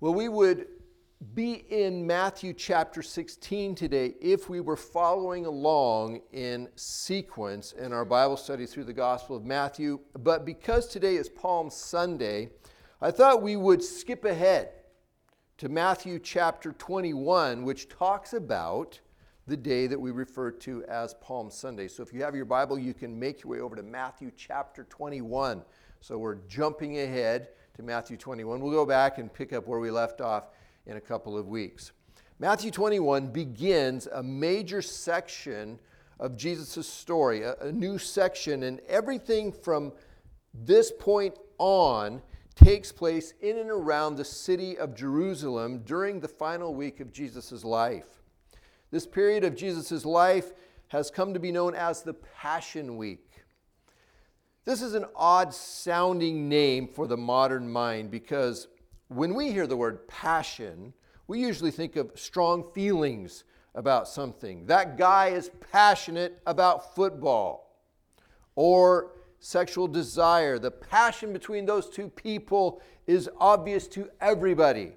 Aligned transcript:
Well, 0.00 0.14
we 0.14 0.28
would 0.28 0.68
be 1.34 1.64
in 1.70 2.06
Matthew 2.06 2.52
chapter 2.52 3.02
16 3.02 3.74
today 3.74 4.14
if 4.20 4.48
we 4.48 4.60
were 4.60 4.76
following 4.76 5.44
along 5.44 6.20
in 6.30 6.68
sequence 6.76 7.72
in 7.72 7.92
our 7.92 8.04
Bible 8.04 8.36
study 8.36 8.64
through 8.64 8.84
the 8.84 8.92
Gospel 8.92 9.34
of 9.34 9.44
Matthew. 9.44 9.98
But 10.16 10.44
because 10.44 10.86
today 10.86 11.16
is 11.16 11.28
Palm 11.28 11.68
Sunday, 11.68 12.50
I 13.00 13.10
thought 13.10 13.42
we 13.42 13.56
would 13.56 13.82
skip 13.82 14.24
ahead 14.24 14.70
to 15.56 15.68
Matthew 15.68 16.20
chapter 16.20 16.70
21, 16.74 17.64
which 17.64 17.88
talks 17.88 18.34
about 18.34 19.00
the 19.48 19.56
day 19.56 19.88
that 19.88 20.00
we 20.00 20.12
refer 20.12 20.52
to 20.52 20.84
as 20.84 21.14
Palm 21.14 21.50
Sunday. 21.50 21.88
So 21.88 22.04
if 22.04 22.12
you 22.12 22.22
have 22.22 22.36
your 22.36 22.44
Bible, 22.44 22.78
you 22.78 22.94
can 22.94 23.18
make 23.18 23.42
your 23.42 23.50
way 23.50 23.58
over 23.58 23.74
to 23.74 23.82
Matthew 23.82 24.30
chapter 24.36 24.84
21. 24.84 25.64
So 25.98 26.18
we're 26.18 26.36
jumping 26.46 27.00
ahead 27.00 27.48
to 27.78 27.84
Matthew 27.84 28.16
21. 28.16 28.58
We'll 28.58 28.72
go 28.72 28.84
back 28.84 29.18
and 29.18 29.32
pick 29.32 29.52
up 29.52 29.68
where 29.68 29.78
we 29.78 29.92
left 29.92 30.20
off 30.20 30.48
in 30.86 30.96
a 30.96 31.00
couple 31.00 31.38
of 31.38 31.46
weeks. 31.46 31.92
Matthew 32.40 32.72
21 32.72 33.28
begins 33.28 34.08
a 34.08 34.20
major 34.20 34.82
section 34.82 35.78
of 36.18 36.36
Jesus' 36.36 36.88
story, 36.88 37.42
a, 37.42 37.54
a 37.60 37.70
new 37.70 37.96
section, 37.96 38.64
and 38.64 38.80
everything 38.88 39.52
from 39.52 39.92
this 40.52 40.90
point 40.90 41.36
on 41.58 42.20
takes 42.56 42.90
place 42.90 43.34
in 43.42 43.58
and 43.58 43.70
around 43.70 44.16
the 44.16 44.24
city 44.24 44.76
of 44.76 44.96
Jerusalem 44.96 45.82
during 45.84 46.18
the 46.18 46.26
final 46.26 46.74
week 46.74 46.98
of 46.98 47.12
Jesus' 47.12 47.62
life. 47.62 48.08
This 48.90 49.06
period 49.06 49.44
of 49.44 49.54
Jesus' 49.54 50.04
life 50.04 50.52
has 50.88 51.12
come 51.12 51.32
to 51.32 51.38
be 51.38 51.52
known 51.52 51.76
as 51.76 52.02
the 52.02 52.14
Passion 52.14 52.96
Week. 52.96 53.27
This 54.68 54.82
is 54.82 54.92
an 54.92 55.06
odd 55.16 55.54
sounding 55.54 56.46
name 56.46 56.88
for 56.88 57.06
the 57.06 57.16
modern 57.16 57.72
mind 57.72 58.10
because 58.10 58.68
when 59.08 59.32
we 59.32 59.50
hear 59.50 59.66
the 59.66 59.78
word 59.78 60.06
passion, 60.08 60.92
we 61.26 61.40
usually 61.40 61.70
think 61.70 61.96
of 61.96 62.12
strong 62.16 62.62
feelings 62.74 63.44
about 63.74 64.08
something. 64.08 64.66
That 64.66 64.98
guy 64.98 65.28
is 65.28 65.50
passionate 65.72 66.42
about 66.46 66.94
football. 66.94 67.78
Or 68.56 69.12
sexual 69.38 69.88
desire. 69.88 70.58
The 70.58 70.70
passion 70.70 71.32
between 71.32 71.64
those 71.64 71.88
two 71.88 72.10
people 72.10 72.82
is 73.06 73.30
obvious 73.38 73.88
to 73.88 74.10
everybody. 74.20 74.92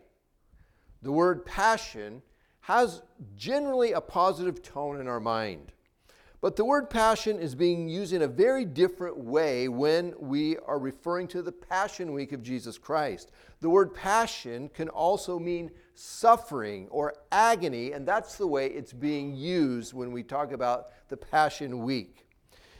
The 1.01 1.13
word 1.13 1.45
passion 1.45 2.21
has 2.59 3.03
generally 3.37 3.93
a 3.93 4.01
positive 4.01 4.61
tone 4.61 4.99
in 4.99 5.07
our 5.07 5.21
mind. 5.21 5.71
But 6.41 6.55
the 6.55 6.65
word 6.65 6.89
passion 6.89 7.39
is 7.39 7.53
being 7.53 7.87
used 7.87 8.13
in 8.13 8.23
a 8.23 8.27
very 8.27 8.65
different 8.65 9.15
way 9.15 9.67
when 9.67 10.15
we 10.17 10.57
are 10.65 10.79
referring 10.79 11.27
to 11.29 11.43
the 11.43 11.51
Passion 11.51 12.13
Week 12.13 12.31
of 12.31 12.41
Jesus 12.41 12.79
Christ. 12.79 13.29
The 13.59 13.69
word 13.69 13.93
passion 13.93 14.67
can 14.69 14.89
also 14.89 15.37
mean 15.37 15.69
suffering 15.93 16.87
or 16.89 17.13
agony, 17.31 17.91
and 17.91 18.07
that's 18.07 18.37
the 18.37 18.47
way 18.47 18.65
it's 18.69 18.91
being 18.91 19.35
used 19.35 19.93
when 19.93 20.11
we 20.11 20.23
talk 20.23 20.51
about 20.51 20.87
the 21.09 21.17
Passion 21.17 21.83
Week. 21.83 22.25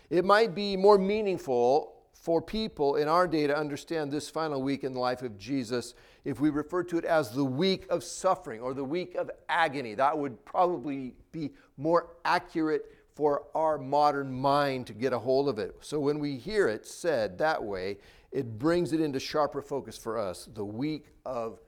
It 0.09 0.25
might 0.25 0.55
be 0.55 0.75
more 0.75 0.97
meaningful 0.97 2.01
for 2.13 2.41
people 2.41 2.95
in 2.95 3.07
our 3.07 3.27
day 3.27 3.45
to 3.45 3.55
understand 3.55 4.11
this 4.11 4.27
final 4.27 4.61
week 4.61 4.83
in 4.83 4.93
the 4.93 4.99
life 4.99 5.21
of 5.21 5.37
Jesus 5.37 5.93
if 6.25 6.39
we 6.39 6.49
refer 6.49 6.83
to 6.83 6.97
it 6.97 7.05
as 7.05 7.31
the 7.31 7.45
week 7.45 7.85
of 7.89 8.03
suffering 8.03 8.59
or 8.59 8.73
the 8.73 8.83
week 8.83 9.15
of 9.15 9.29
agony. 9.49 9.93
That 9.95 10.17
would 10.17 10.43
probably 10.45 11.13
be 11.31 11.51
more 11.77 12.15
accurate 12.25 12.85
for 13.13 13.43
our 13.53 13.77
modern 13.77 14.31
mind 14.31 14.87
to 14.87 14.93
get 14.93 15.13
a 15.13 15.19
hold 15.19 15.49
of 15.49 15.59
it. 15.59 15.75
So 15.81 15.99
when 15.99 16.19
we 16.19 16.37
hear 16.37 16.67
it 16.67 16.85
said 16.85 17.37
that 17.39 17.63
way, 17.63 17.97
it 18.31 18.57
brings 18.57 18.93
it 18.93 19.01
into 19.01 19.19
sharper 19.19 19.61
focus 19.61 19.97
for 19.97 20.17
us 20.17 20.47
the 20.53 20.65
week 20.65 21.07
of 21.25 21.59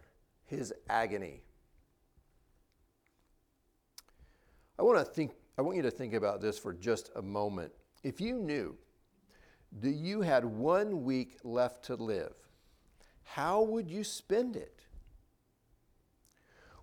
his 0.45 0.73
agony. 0.89 1.41
I 4.79 4.83
want 4.83 4.99
to 4.99 5.05
think 5.05 5.31
I 5.57 5.61
want 5.61 5.77
you 5.77 5.83
to 5.83 5.91
think 5.91 6.13
about 6.13 6.41
this 6.41 6.57
for 6.57 6.73
just 6.73 7.11
a 7.15 7.21
moment. 7.21 7.71
If 8.03 8.19
you 8.19 8.39
knew 8.39 8.75
that 9.81 9.91
you 9.91 10.21
had 10.21 10.43
one 10.45 11.03
week 11.03 11.37
left 11.43 11.85
to 11.85 11.95
live, 11.95 12.33
how 13.23 13.61
would 13.61 13.89
you 13.89 14.03
spend 14.03 14.55
it? 14.55 14.81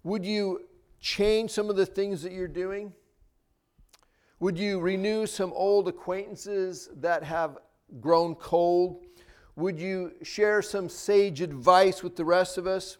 Would 0.03 0.25
you 0.25 0.66
change 1.00 1.50
some 1.50 1.69
of 1.69 1.77
the 1.77 1.87
things 1.87 2.22
that 2.22 2.32
you're 2.32 2.48
doing? 2.48 2.92
Would 4.41 4.59
you 4.59 4.81
renew 4.81 5.27
some 5.27 5.53
old 5.53 5.87
acquaintances 5.87 6.89
that 6.97 7.23
have 7.23 7.59
grown 8.01 8.34
cold? 8.34 9.05
Would 9.56 9.78
you 9.78 10.12
share 10.23 10.62
some 10.62 10.89
sage 10.89 11.43
advice 11.43 12.03
with 12.03 12.17
the 12.17 12.25
rest 12.25 12.56
of 12.56 12.67
us? 12.67 12.97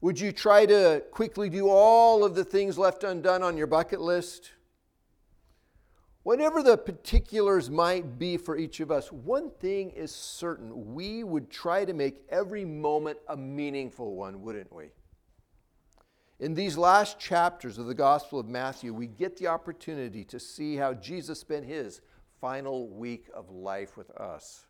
Would 0.00 0.20
you 0.20 0.30
try 0.30 0.66
to 0.66 1.02
quickly 1.10 1.50
do 1.50 1.68
all 1.68 2.22
of 2.22 2.36
the 2.36 2.44
things 2.44 2.78
left 2.78 3.02
undone 3.02 3.42
on 3.42 3.56
your 3.56 3.66
bucket 3.66 4.00
list? 4.00 4.52
Whatever 6.22 6.62
the 6.62 6.78
particulars 6.78 7.68
might 7.68 8.16
be 8.16 8.36
for 8.36 8.56
each 8.56 8.78
of 8.78 8.92
us, 8.92 9.10
one 9.10 9.50
thing 9.50 9.90
is 9.90 10.14
certain 10.14 10.94
we 10.94 11.24
would 11.24 11.50
try 11.50 11.84
to 11.84 11.92
make 11.92 12.22
every 12.28 12.64
moment 12.64 13.18
a 13.28 13.36
meaningful 13.36 14.14
one, 14.14 14.42
wouldn't 14.42 14.72
we? 14.72 14.90
In 16.40 16.54
these 16.54 16.78
last 16.78 17.18
chapters 17.18 17.78
of 17.78 17.86
the 17.86 17.94
Gospel 17.94 18.38
of 18.38 18.46
Matthew, 18.46 18.94
we 18.94 19.08
get 19.08 19.36
the 19.36 19.48
opportunity 19.48 20.22
to 20.26 20.38
see 20.38 20.76
how 20.76 20.94
Jesus 20.94 21.40
spent 21.40 21.66
his 21.66 22.00
final 22.40 22.88
week 22.88 23.26
of 23.34 23.50
life 23.50 23.96
with 23.96 24.08
us. 24.12 24.66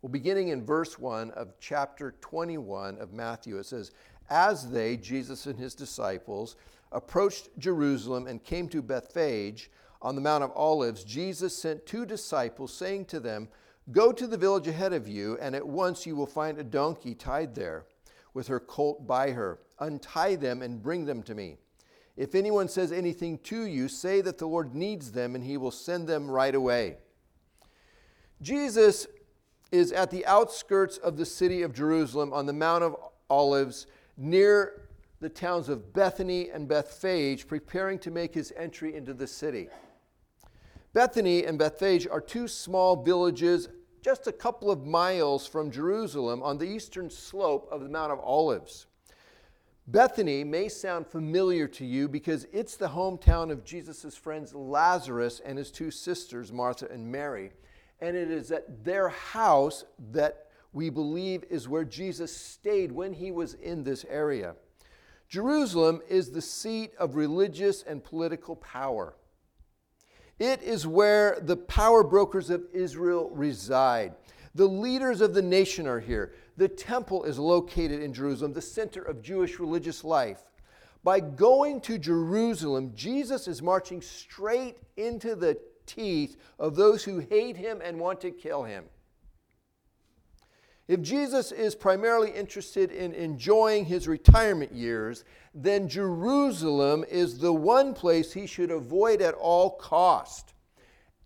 Well, 0.00 0.10
beginning 0.10 0.48
in 0.48 0.64
verse 0.64 0.98
1 0.98 1.32
of 1.32 1.58
chapter 1.60 2.14
21 2.22 2.96
of 2.96 3.12
Matthew, 3.12 3.58
it 3.58 3.66
says, 3.66 3.90
As 4.30 4.70
they, 4.70 4.96
Jesus 4.96 5.44
and 5.44 5.58
his 5.58 5.74
disciples, 5.74 6.56
approached 6.90 7.50
Jerusalem 7.58 8.26
and 8.26 8.42
came 8.42 8.68
to 8.70 8.80
Bethphage 8.80 9.70
on 10.00 10.14
the 10.14 10.22
Mount 10.22 10.44
of 10.44 10.52
Olives, 10.54 11.04
Jesus 11.04 11.54
sent 11.54 11.84
two 11.84 12.06
disciples, 12.06 12.72
saying 12.72 13.06
to 13.06 13.20
them, 13.20 13.48
Go 13.92 14.10
to 14.10 14.26
the 14.26 14.38
village 14.38 14.68
ahead 14.68 14.94
of 14.94 15.06
you, 15.06 15.36
and 15.38 15.54
at 15.54 15.66
once 15.66 16.06
you 16.06 16.16
will 16.16 16.26
find 16.26 16.58
a 16.58 16.64
donkey 16.64 17.14
tied 17.14 17.54
there 17.54 17.84
with 18.34 18.48
her 18.48 18.60
colt 18.60 19.06
by 19.06 19.30
her. 19.30 19.60
Untie 19.78 20.34
them 20.34 20.60
and 20.60 20.82
bring 20.82 21.06
them 21.06 21.22
to 21.22 21.34
me. 21.34 21.56
If 22.16 22.34
anyone 22.34 22.68
says 22.68 22.92
anything 22.92 23.38
to 23.38 23.64
you, 23.64 23.88
say 23.88 24.20
that 24.20 24.38
the 24.38 24.46
Lord 24.46 24.74
needs 24.74 25.12
them, 25.12 25.34
and 25.34 25.42
he 25.42 25.56
will 25.56 25.70
send 25.70 26.06
them 26.06 26.30
right 26.30 26.54
away. 26.54 26.98
Jesus 28.42 29.06
is 29.72 29.90
at 29.90 30.10
the 30.10 30.24
outskirts 30.26 30.96
of 30.98 31.16
the 31.16 31.24
city 31.24 31.62
of 31.62 31.72
Jerusalem 31.72 32.32
on 32.32 32.46
the 32.46 32.52
Mount 32.52 32.84
of 32.84 32.96
Olives, 33.28 33.86
near 34.16 34.88
the 35.20 35.28
towns 35.28 35.68
of 35.68 35.92
Bethany 35.92 36.50
and 36.50 36.68
Bethphage, 36.68 37.48
preparing 37.48 37.98
to 38.00 38.10
make 38.10 38.34
his 38.34 38.52
entry 38.56 38.94
into 38.94 39.14
the 39.14 39.26
city. 39.26 39.68
Bethany 40.92 41.44
and 41.44 41.58
Bethphage 41.58 42.06
are 42.06 42.20
two 42.20 42.46
small 42.46 43.02
villages 43.02 43.68
just 44.04 44.26
a 44.26 44.32
couple 44.32 44.70
of 44.70 44.84
miles 44.84 45.46
from 45.46 45.70
Jerusalem 45.70 46.42
on 46.42 46.58
the 46.58 46.66
eastern 46.66 47.08
slope 47.08 47.66
of 47.72 47.80
the 47.80 47.88
Mount 47.88 48.12
of 48.12 48.20
Olives. 48.20 48.84
Bethany 49.86 50.44
may 50.44 50.68
sound 50.68 51.06
familiar 51.06 51.66
to 51.68 51.86
you 51.86 52.06
because 52.06 52.46
it's 52.52 52.76
the 52.76 52.88
hometown 52.88 53.50
of 53.50 53.64
Jesus' 53.64 54.14
friends 54.14 54.54
Lazarus 54.54 55.40
and 55.42 55.56
his 55.56 55.70
two 55.70 55.90
sisters, 55.90 56.52
Martha 56.52 56.86
and 56.90 57.10
Mary. 57.10 57.52
And 57.98 58.14
it 58.14 58.30
is 58.30 58.52
at 58.52 58.84
their 58.84 59.08
house 59.08 59.86
that 60.12 60.48
we 60.74 60.90
believe 60.90 61.42
is 61.48 61.66
where 61.66 61.84
Jesus 61.84 62.36
stayed 62.36 62.92
when 62.92 63.14
he 63.14 63.30
was 63.30 63.54
in 63.54 63.84
this 63.84 64.04
area. 64.10 64.54
Jerusalem 65.30 66.02
is 66.10 66.30
the 66.30 66.42
seat 66.42 66.92
of 66.98 67.16
religious 67.16 67.82
and 67.82 68.04
political 68.04 68.56
power. 68.56 69.14
It 70.38 70.62
is 70.62 70.86
where 70.86 71.38
the 71.40 71.56
power 71.56 72.02
brokers 72.02 72.50
of 72.50 72.64
Israel 72.72 73.30
reside. 73.32 74.14
The 74.54 74.66
leaders 74.66 75.20
of 75.20 75.34
the 75.34 75.42
nation 75.42 75.86
are 75.86 76.00
here. 76.00 76.32
The 76.56 76.68
temple 76.68 77.24
is 77.24 77.38
located 77.38 78.00
in 78.02 78.12
Jerusalem, 78.12 78.52
the 78.52 78.60
center 78.60 79.02
of 79.02 79.22
Jewish 79.22 79.58
religious 79.58 80.04
life. 80.04 80.44
By 81.02 81.20
going 81.20 81.80
to 81.82 81.98
Jerusalem, 81.98 82.92
Jesus 82.94 83.46
is 83.46 83.62
marching 83.62 84.00
straight 84.00 84.78
into 84.96 85.34
the 85.34 85.58
teeth 85.86 86.36
of 86.58 86.76
those 86.76 87.04
who 87.04 87.18
hate 87.18 87.56
him 87.56 87.80
and 87.84 87.98
want 87.98 88.20
to 88.22 88.30
kill 88.30 88.62
him. 88.62 88.84
If 90.86 91.00
Jesus 91.00 91.50
is 91.50 91.74
primarily 91.74 92.30
interested 92.30 92.90
in 92.90 93.14
enjoying 93.14 93.86
his 93.86 94.06
retirement 94.06 94.72
years, 94.72 95.24
then 95.54 95.88
Jerusalem 95.88 97.04
is 97.08 97.38
the 97.38 97.52
one 97.52 97.94
place 97.94 98.32
he 98.32 98.46
should 98.46 98.70
avoid 98.70 99.22
at 99.22 99.34
all 99.34 99.70
cost. 99.70 100.52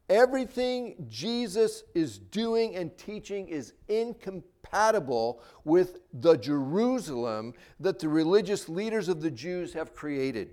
Everything 0.08 1.06
Jesus 1.08 1.82
is 1.94 2.18
doing 2.18 2.76
and 2.76 2.96
teaching 2.96 3.48
is 3.48 3.74
incompatible 3.88 5.42
with 5.64 5.98
the 6.12 6.36
Jerusalem 6.36 7.52
that 7.80 7.98
the 7.98 8.08
religious 8.08 8.68
leaders 8.68 9.08
of 9.08 9.20
the 9.20 9.30
Jews 9.30 9.72
have 9.74 9.92
created. 9.92 10.50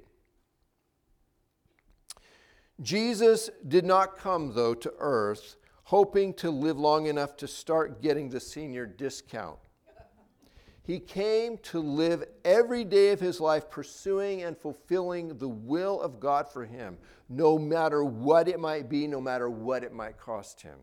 Jesus 2.82 3.50
did 3.68 3.86
not 3.86 4.18
come, 4.18 4.54
though, 4.54 4.74
to 4.74 4.94
earth 4.98 5.56
hoping 5.86 6.34
to 6.34 6.50
live 6.50 6.80
long 6.80 7.06
enough 7.06 7.38
to 7.38 7.48
start 7.48 8.02
getting 8.02 8.30
the 8.30 8.40
senior 8.40 8.88
discount. 8.88 9.60
He 10.82 11.00
came 11.00 11.58
to 11.60 11.80
live 11.80 12.24
every 12.44 12.84
day 12.84 13.12
of 13.12 13.20
his 13.20 13.40
life 13.40 13.70
pursuing 13.70 14.44
and 14.44 14.58
fulfilling 14.58 15.38
the 15.38 15.48
will 15.48 16.02
of 16.02 16.20
God 16.20 16.48
for 16.52 16.66
him, 16.66 16.98
no 17.30 17.58
matter 17.58 18.04
what 18.04 18.48
it 18.48 18.60
might 18.60 18.90
be, 18.90 19.08
no 19.08 19.22
matter 19.22 19.50
what 19.50 19.84
it 19.84 19.94
might 19.94 20.18
cost 20.18 20.62
him. 20.62 20.80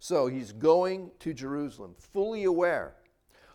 So 0.00 0.26
he's 0.26 0.52
going 0.52 1.12
to 1.20 1.32
Jerusalem, 1.32 1.94
fully 1.98 2.44
aware 2.44 2.94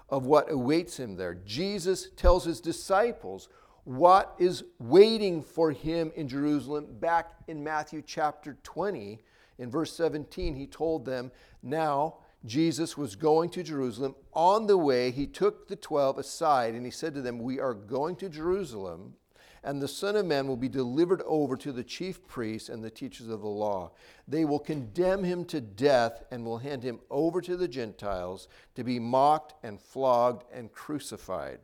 of 0.10 0.25
what 0.25 0.52
awaits 0.52 0.98
him 0.98 1.16
there. 1.16 1.36
Jesus 1.36 2.10
tells 2.16 2.46
his 2.46 2.62
disciples 2.62 3.50
what 3.84 4.36
is 4.40 4.64
waiting 4.80 5.42
for 5.42 5.72
him 5.72 6.14
in 6.16 6.30
Jerusalem 6.30 6.88
back 7.00 7.31
in 7.48 7.64
Matthew 7.64 8.02
chapter 8.06 8.58
20. 8.64 9.22
In 9.57 9.69
verse 9.69 9.94
17, 9.95 10.55
he 10.55 10.67
told 10.67 11.05
them, 11.05 11.31
Now 11.61 12.15
Jesus 12.45 12.97
was 12.97 13.15
going 13.15 13.50
to 13.51 13.63
Jerusalem. 13.63 14.15
On 14.33 14.67
the 14.67 14.77
way, 14.77 15.11
he 15.11 15.27
took 15.27 15.67
the 15.67 15.75
twelve 15.75 16.17
aside 16.17 16.73
and 16.73 16.85
he 16.85 16.91
said 16.91 17.13
to 17.13 17.21
them, 17.21 17.39
We 17.39 17.59
are 17.59 17.73
going 17.73 18.15
to 18.17 18.29
Jerusalem, 18.29 19.15
and 19.63 19.81
the 19.81 19.88
Son 19.88 20.17
of 20.17 20.25
Man 20.25 20.47
will 20.47 20.57
be 20.57 20.67
delivered 20.67 21.21
over 21.25 21.55
to 21.55 21.71
the 21.71 21.83
chief 21.83 22.27
priests 22.27 22.67
and 22.67 22.83
the 22.83 22.89
teachers 22.89 23.29
of 23.29 23.41
the 23.41 23.47
law. 23.47 23.91
They 24.27 24.44
will 24.44 24.59
condemn 24.59 25.23
him 25.23 25.45
to 25.45 25.61
death 25.61 26.23
and 26.31 26.44
will 26.44 26.57
hand 26.57 26.83
him 26.83 27.00
over 27.09 27.39
to 27.41 27.55
the 27.55 27.67
Gentiles 27.67 28.50
to 28.75 28.83
be 28.83 29.00
mocked 29.00 29.53
and 29.63 29.79
flogged 29.79 30.44
and 30.51 30.71
crucified. 30.71 31.59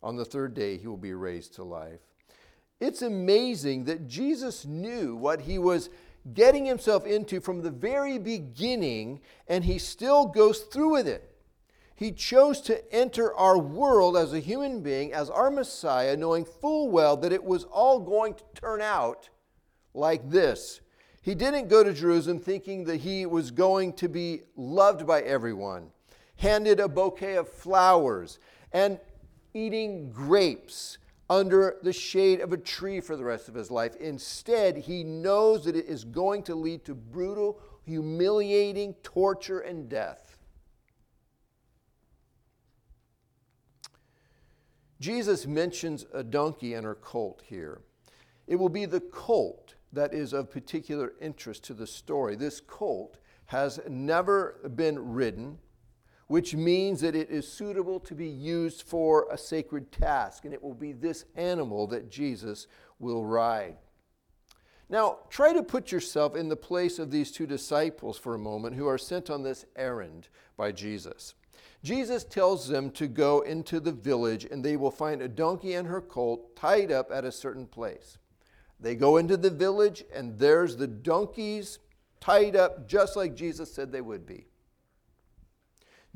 On 0.00 0.14
the 0.14 0.24
third 0.24 0.54
day, 0.54 0.76
he 0.76 0.86
will 0.86 0.96
be 0.96 1.14
raised 1.14 1.54
to 1.54 1.64
life. 1.64 2.00
It's 2.78 3.02
amazing 3.02 3.84
that 3.84 4.06
Jesus 4.06 4.64
knew 4.64 5.16
what 5.16 5.40
he 5.40 5.58
was 5.58 5.88
getting 6.34 6.64
himself 6.64 7.06
into 7.06 7.40
from 7.40 7.62
the 7.62 7.70
very 7.70 8.18
beginning, 8.18 9.20
and 9.48 9.64
he 9.64 9.78
still 9.78 10.26
goes 10.26 10.60
through 10.60 10.92
with 10.92 11.08
it. 11.08 11.32
He 11.94 12.12
chose 12.12 12.60
to 12.62 12.94
enter 12.94 13.34
our 13.34 13.58
world 13.58 14.16
as 14.16 14.34
a 14.34 14.40
human 14.40 14.82
being, 14.82 15.14
as 15.14 15.30
our 15.30 15.50
Messiah, 15.50 16.16
knowing 16.16 16.44
full 16.44 16.90
well 16.90 17.16
that 17.18 17.32
it 17.32 17.42
was 17.42 17.64
all 17.64 18.00
going 18.00 18.34
to 18.34 18.44
turn 18.54 18.82
out 18.82 19.30
like 19.94 20.28
this. 20.30 20.80
He 21.22 21.34
didn't 21.34 21.68
go 21.68 21.82
to 21.82 21.92
Jerusalem 21.92 22.38
thinking 22.38 22.84
that 22.84 22.98
he 22.98 23.24
was 23.24 23.50
going 23.50 23.94
to 23.94 24.08
be 24.08 24.42
loved 24.56 25.06
by 25.06 25.22
everyone, 25.22 25.90
handed 26.36 26.80
a 26.80 26.86
bouquet 26.86 27.36
of 27.36 27.48
flowers, 27.48 28.38
and 28.72 29.00
eating 29.54 30.10
grapes 30.10 30.98
under 31.28 31.76
the 31.82 31.92
shade 31.92 32.40
of 32.40 32.52
a 32.52 32.56
tree 32.56 33.00
for 33.00 33.16
the 33.16 33.24
rest 33.24 33.48
of 33.48 33.54
his 33.54 33.70
life. 33.70 33.96
Instead, 33.96 34.76
he 34.76 35.02
knows 35.02 35.64
that 35.64 35.76
it 35.76 35.86
is 35.86 36.04
going 36.04 36.42
to 36.44 36.54
lead 36.54 36.84
to 36.84 36.94
brutal, 36.94 37.60
humiliating 37.84 38.94
torture 39.02 39.60
and 39.60 39.88
death. 39.88 40.38
Jesus 45.00 45.46
mentions 45.46 46.06
a 46.14 46.22
donkey 46.22 46.74
and 46.74 46.86
her 46.86 46.94
colt 46.94 47.42
here. 47.46 47.80
It 48.46 48.56
will 48.56 48.68
be 48.68 48.86
the 48.86 49.00
colt 49.00 49.74
that 49.92 50.14
is 50.14 50.32
of 50.32 50.50
particular 50.50 51.12
interest 51.20 51.64
to 51.64 51.74
the 51.74 51.86
story. 51.86 52.36
This 52.36 52.60
colt 52.60 53.18
has 53.46 53.80
never 53.88 54.70
been 54.74 55.12
ridden 55.12 55.58
which 56.26 56.54
means 56.54 57.00
that 57.00 57.14
it 57.14 57.30
is 57.30 57.50
suitable 57.50 58.00
to 58.00 58.14
be 58.14 58.28
used 58.28 58.82
for 58.82 59.26
a 59.30 59.38
sacred 59.38 59.92
task, 59.92 60.44
and 60.44 60.52
it 60.52 60.62
will 60.62 60.74
be 60.74 60.92
this 60.92 61.24
animal 61.36 61.86
that 61.86 62.10
Jesus 62.10 62.66
will 62.98 63.24
ride. 63.24 63.76
Now, 64.88 65.18
try 65.30 65.52
to 65.52 65.62
put 65.62 65.90
yourself 65.90 66.36
in 66.36 66.48
the 66.48 66.56
place 66.56 66.98
of 66.98 67.10
these 67.10 67.32
two 67.32 67.46
disciples 67.46 68.18
for 68.18 68.34
a 68.34 68.38
moment 68.38 68.76
who 68.76 68.86
are 68.86 68.98
sent 68.98 69.30
on 69.30 69.42
this 69.42 69.66
errand 69.74 70.28
by 70.56 70.72
Jesus. 70.72 71.34
Jesus 71.82 72.24
tells 72.24 72.68
them 72.68 72.90
to 72.92 73.06
go 73.06 73.40
into 73.40 73.80
the 73.80 73.92
village 73.92 74.44
and 74.44 74.64
they 74.64 74.76
will 74.76 74.90
find 74.90 75.22
a 75.22 75.28
donkey 75.28 75.74
and 75.74 75.86
her 75.88 76.00
colt 76.00 76.56
tied 76.56 76.90
up 76.90 77.10
at 77.12 77.24
a 77.24 77.32
certain 77.32 77.66
place. 77.66 78.18
They 78.78 78.94
go 78.94 79.16
into 79.16 79.36
the 79.36 79.50
village 79.50 80.04
and 80.14 80.38
there's 80.38 80.76
the 80.76 80.86
donkeys 80.86 81.78
tied 82.20 82.56
up 82.56 82.88
just 82.88 83.16
like 83.16 83.34
Jesus 83.34 83.72
said 83.72 83.90
they 83.90 84.00
would 84.00 84.26
be. 84.26 84.46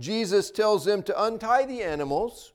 Jesus 0.00 0.50
tells 0.50 0.84
them 0.84 1.02
to 1.04 1.22
untie 1.22 1.66
the 1.66 1.82
animals 1.82 2.52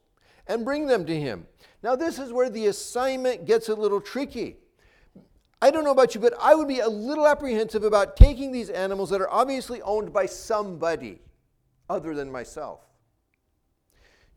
and 0.47 0.65
bring 0.65 0.87
them 0.87 1.05
to 1.05 1.17
him. 1.17 1.47
Now, 1.81 1.95
this 1.95 2.19
is 2.19 2.33
where 2.33 2.49
the 2.49 2.67
assignment 2.67 3.45
gets 3.45 3.69
a 3.69 3.75
little 3.75 4.01
tricky. 4.01 4.57
I 5.61 5.71
don't 5.71 5.83
know 5.83 5.91
about 5.91 6.15
you, 6.15 6.21
but 6.21 6.33
I 6.39 6.55
would 6.55 6.67
be 6.67 6.79
a 6.79 6.89
little 6.89 7.27
apprehensive 7.27 7.83
about 7.83 8.17
taking 8.17 8.51
these 8.51 8.69
animals 8.69 9.09
that 9.11 9.21
are 9.21 9.29
obviously 9.29 9.81
owned 9.83 10.11
by 10.11 10.25
somebody 10.25 11.21
other 11.89 12.13
than 12.13 12.31
myself. 12.31 12.81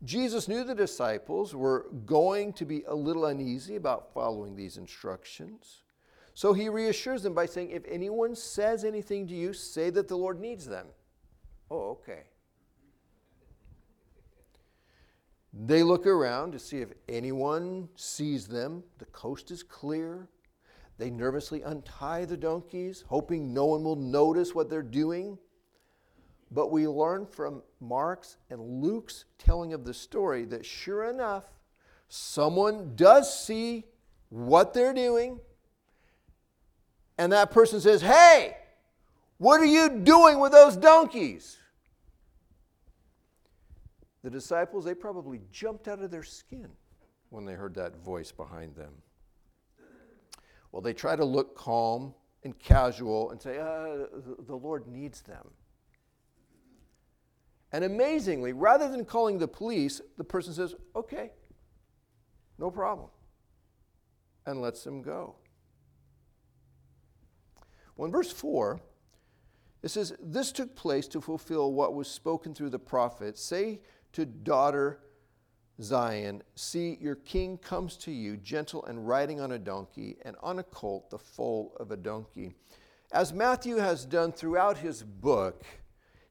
Jesus 0.03 0.47
knew 0.47 0.63
the 0.63 0.75
disciples 0.75 1.53
were 1.53 1.87
going 2.05 2.53
to 2.53 2.65
be 2.65 2.83
a 2.87 2.95
little 2.95 3.25
uneasy 3.25 3.75
about 3.75 4.13
following 4.13 4.55
these 4.55 4.77
instructions. 4.77 5.81
So 6.33 6.53
he 6.53 6.69
reassures 6.69 7.21
them 7.21 7.33
by 7.33 7.47
saying, 7.47 7.71
If 7.71 7.83
anyone 7.85 8.33
says 8.33 8.85
anything 8.85 9.27
to 9.27 9.35
you, 9.35 9.51
say 9.51 9.89
that 9.89 10.07
the 10.07 10.15
Lord 10.15 10.39
needs 10.39 10.65
them. 10.65 10.87
Oh, 11.69 11.89
okay. 11.89 12.23
They 15.53 15.83
look 15.83 16.05
around 16.05 16.51
to 16.51 16.59
see 16.59 16.77
if 16.77 16.89
anyone 17.07 17.89
sees 17.95 18.47
them. 18.47 18.83
The 18.99 19.05
coast 19.05 19.51
is 19.51 19.63
clear. 19.63 20.27
They 20.97 21.09
nervously 21.09 21.61
untie 21.61 22.25
the 22.25 22.37
donkeys, 22.37 23.03
hoping 23.07 23.53
no 23.53 23.65
one 23.65 23.83
will 23.83 23.95
notice 23.95 24.53
what 24.53 24.69
they're 24.69 24.81
doing. 24.81 25.37
But 26.51 26.71
we 26.71 26.87
learn 26.87 27.25
from 27.25 27.63
Mark's 27.79 28.37
and 28.49 28.81
Luke's 28.81 29.25
telling 29.37 29.73
of 29.73 29.85
the 29.85 29.93
story 29.93 30.45
that 30.45 30.65
sure 30.65 31.09
enough, 31.09 31.45
someone 32.09 32.95
does 32.95 33.45
see 33.45 33.85
what 34.29 34.73
they're 34.73 34.93
doing. 34.93 35.39
And 37.17 37.31
that 37.31 37.51
person 37.51 37.79
says, 37.79 38.01
Hey, 38.01 38.57
what 39.37 39.61
are 39.61 39.65
you 39.65 39.89
doing 39.89 40.39
with 40.39 40.51
those 40.51 40.75
donkeys? 40.75 41.58
The 44.23 44.29
disciples, 44.29 44.83
they 44.83 44.93
probably 44.93 45.41
jumped 45.51 45.87
out 45.87 46.01
of 46.01 46.11
their 46.11 46.23
skin 46.23 46.69
when 47.29 47.45
they 47.45 47.53
heard 47.53 47.75
that 47.75 48.03
voice 48.03 48.31
behind 48.31 48.75
them. 48.75 48.93
Well, 50.71 50.81
they 50.81 50.93
try 50.93 51.15
to 51.15 51.25
look 51.25 51.55
calm 51.55 52.13
and 52.43 52.57
casual 52.59 53.31
and 53.31 53.41
say, 53.41 53.57
uh, 53.57 54.07
the 54.45 54.55
Lord 54.55 54.87
needs 54.87 55.21
them. 55.21 55.49
And 57.71 57.83
amazingly, 57.83 58.53
rather 58.53 58.89
than 58.89 59.05
calling 59.05 59.37
the 59.37 59.47
police, 59.47 60.01
the 60.17 60.23
person 60.23 60.53
says, 60.53 60.75
okay, 60.95 61.31
no 62.57 62.71
problem, 62.71 63.09
and 64.45 64.61
lets 64.61 64.83
them 64.83 65.01
go. 65.01 65.35
Well, 67.95 68.05
in 68.05 68.11
verse 68.11 68.31
4, 68.31 68.81
it 69.81 69.89
says, 69.89 70.13
This 70.21 70.51
took 70.51 70.75
place 70.75 71.07
to 71.09 71.21
fulfill 71.21 71.73
what 71.73 71.93
was 71.93 72.09
spoken 72.09 72.53
through 72.53 72.69
the 72.69 72.79
prophet. 72.79 73.37
Say 73.37 73.81
to 74.13 74.25
daughter 74.25 74.99
Zion, 75.81 76.43
See, 76.55 76.97
your 76.99 77.15
king 77.15 77.57
comes 77.57 77.95
to 77.97 78.11
you, 78.11 78.37
gentle 78.37 78.83
and 78.85 79.07
riding 79.07 79.39
on 79.39 79.53
a 79.53 79.59
donkey, 79.59 80.17
and 80.23 80.35
on 80.41 80.59
a 80.59 80.63
colt, 80.63 81.09
the 81.09 81.17
foal 81.17 81.75
of 81.79 81.91
a 81.91 81.97
donkey. 81.97 82.53
As 83.11 83.33
Matthew 83.33 83.77
has 83.77 84.05
done 84.05 84.31
throughout 84.31 84.77
his 84.77 85.03
book, 85.03 85.63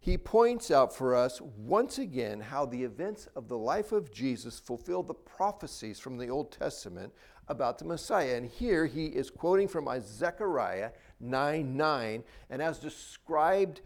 he 0.01 0.17
points 0.17 0.71
out 0.71 0.95
for 0.95 1.15
us 1.15 1.41
once 1.41 1.99
again 1.99 2.41
how 2.41 2.67
the 2.67 2.85
events 2.85 3.27
of 3.35 3.49
the 3.49 3.59
life 3.59 3.91
of 3.91 4.13
Jesus 4.13 4.61
fulfill 4.61 5.03
the 5.03 5.15
prophecies 5.15 5.99
from 5.99 6.19
the 6.19 6.29
Old 6.29 6.53
Testament 6.53 7.13
about 7.49 7.79
the 7.79 7.85
Messiah. 7.85 8.37
And 8.37 8.47
here 8.47 8.87
he 8.87 9.07
is 9.07 9.31
quoting 9.31 9.67
from 9.67 9.89
Zechariah 10.01 10.91
9 11.21 11.77
9, 11.77 12.25
and 12.51 12.63
as 12.63 12.79
described 12.79 13.81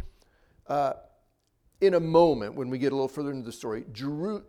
uh, 0.66 0.94
in 1.82 1.94
a 1.94 2.00
moment 2.00 2.54
when 2.54 2.70
we 2.70 2.78
get 2.78 2.92
a 2.92 2.94
little 2.94 3.08
further 3.08 3.32
into 3.32 3.44
the 3.44 3.52
story. 3.52 3.84
Jeru- 3.92 4.44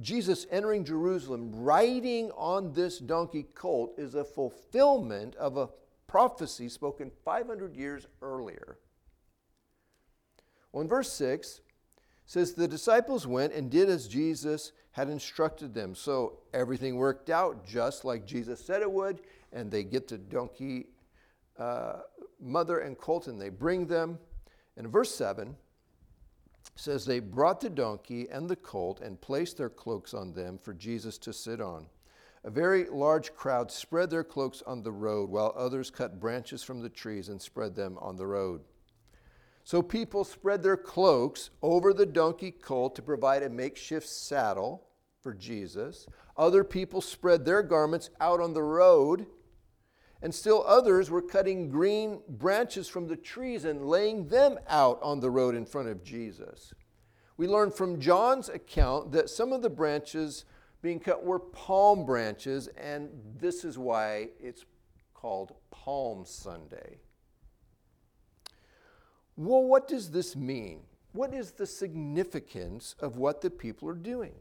Jesus 0.00 0.46
entering 0.50 0.82
Jerusalem 0.82 1.52
riding 1.54 2.30
on 2.32 2.72
this 2.72 2.98
donkey 2.98 3.44
colt 3.54 3.92
is 3.98 4.14
a 4.14 4.24
fulfillment 4.24 5.36
of 5.36 5.58
a 5.58 5.68
prophecy 6.06 6.70
spoken 6.70 7.10
500 7.22 7.76
years 7.76 8.06
earlier. 8.22 8.78
Well, 10.72 10.80
in 10.80 10.88
verse 10.88 11.12
6 11.12 11.60
says 12.24 12.54
the 12.54 12.66
disciples 12.66 13.26
went 13.26 13.52
and 13.52 13.70
did 13.70 13.90
as 13.90 14.08
Jesus 14.08 14.72
had 14.92 15.10
instructed 15.10 15.74
them. 15.74 15.94
So 15.94 16.38
everything 16.54 16.96
worked 16.96 17.28
out 17.28 17.66
just 17.66 18.06
like 18.06 18.24
Jesus 18.24 18.64
said 18.64 18.80
it 18.80 18.90
would, 18.90 19.20
and 19.52 19.70
they 19.70 19.84
get 19.84 20.08
the 20.08 20.16
donkey 20.16 20.86
uh, 21.58 21.98
mother 22.40 22.78
and 22.78 22.96
colt 22.96 23.26
and 23.26 23.38
they 23.38 23.50
bring 23.50 23.86
them. 23.86 24.18
And 24.78 24.86
in 24.86 24.90
verse 24.90 25.14
7 25.14 25.56
says 26.74 27.04
they 27.04 27.20
brought 27.20 27.60
the 27.60 27.70
donkey 27.70 28.28
and 28.30 28.48
the 28.48 28.56
colt 28.56 29.00
and 29.00 29.20
placed 29.20 29.56
their 29.56 29.68
cloaks 29.68 30.14
on 30.14 30.32
them 30.32 30.58
for 30.58 30.72
Jesus 30.72 31.18
to 31.18 31.32
sit 31.32 31.60
on. 31.60 31.86
A 32.42 32.50
very 32.50 32.86
large 32.86 33.34
crowd 33.34 33.70
spread 33.70 34.08
their 34.08 34.24
cloaks 34.24 34.62
on 34.66 34.82
the 34.82 34.92
road, 34.92 35.28
while 35.28 35.52
others 35.56 35.90
cut 35.90 36.18
branches 36.18 36.62
from 36.62 36.80
the 36.80 36.88
trees 36.88 37.28
and 37.28 37.40
spread 37.40 37.74
them 37.74 37.98
on 38.00 38.16
the 38.16 38.26
road. 38.26 38.62
So 39.62 39.82
people 39.82 40.24
spread 40.24 40.62
their 40.62 40.78
cloaks 40.78 41.50
over 41.60 41.92
the 41.92 42.06
donkey 42.06 42.50
colt 42.50 42.94
to 42.96 43.02
provide 43.02 43.42
a 43.42 43.50
makeshift 43.50 44.08
saddle 44.08 44.86
for 45.20 45.34
Jesus. 45.34 46.06
Other 46.36 46.64
people 46.64 47.02
spread 47.02 47.44
their 47.44 47.62
garments 47.62 48.08
out 48.20 48.40
on 48.40 48.54
the 48.54 48.62
road. 48.62 49.26
And 50.22 50.34
still 50.34 50.64
others 50.66 51.10
were 51.10 51.22
cutting 51.22 51.70
green 51.70 52.20
branches 52.28 52.88
from 52.88 53.08
the 53.08 53.16
trees 53.16 53.64
and 53.64 53.86
laying 53.86 54.28
them 54.28 54.58
out 54.68 54.98
on 55.02 55.20
the 55.20 55.30
road 55.30 55.54
in 55.54 55.64
front 55.64 55.88
of 55.88 56.04
Jesus. 56.04 56.74
We 57.36 57.48
learn 57.48 57.70
from 57.70 58.00
John's 58.00 58.50
account 58.50 59.12
that 59.12 59.30
some 59.30 59.52
of 59.52 59.62
the 59.62 59.70
branches 59.70 60.44
being 60.82 61.00
cut 61.00 61.24
were 61.24 61.38
palm 61.38 62.04
branches, 62.04 62.68
and 62.68 63.08
this 63.38 63.64
is 63.64 63.78
why 63.78 64.28
it's 64.38 64.64
called 65.14 65.54
Palm 65.70 66.24
Sunday. 66.26 66.98
Well, 69.36 69.64
what 69.64 69.88
does 69.88 70.10
this 70.10 70.36
mean? 70.36 70.80
What 71.12 71.32
is 71.32 71.52
the 71.52 71.66
significance 71.66 72.94
of 73.00 73.16
what 73.16 73.40
the 73.40 73.50
people 73.50 73.88
are 73.88 73.94
doing? 73.94 74.34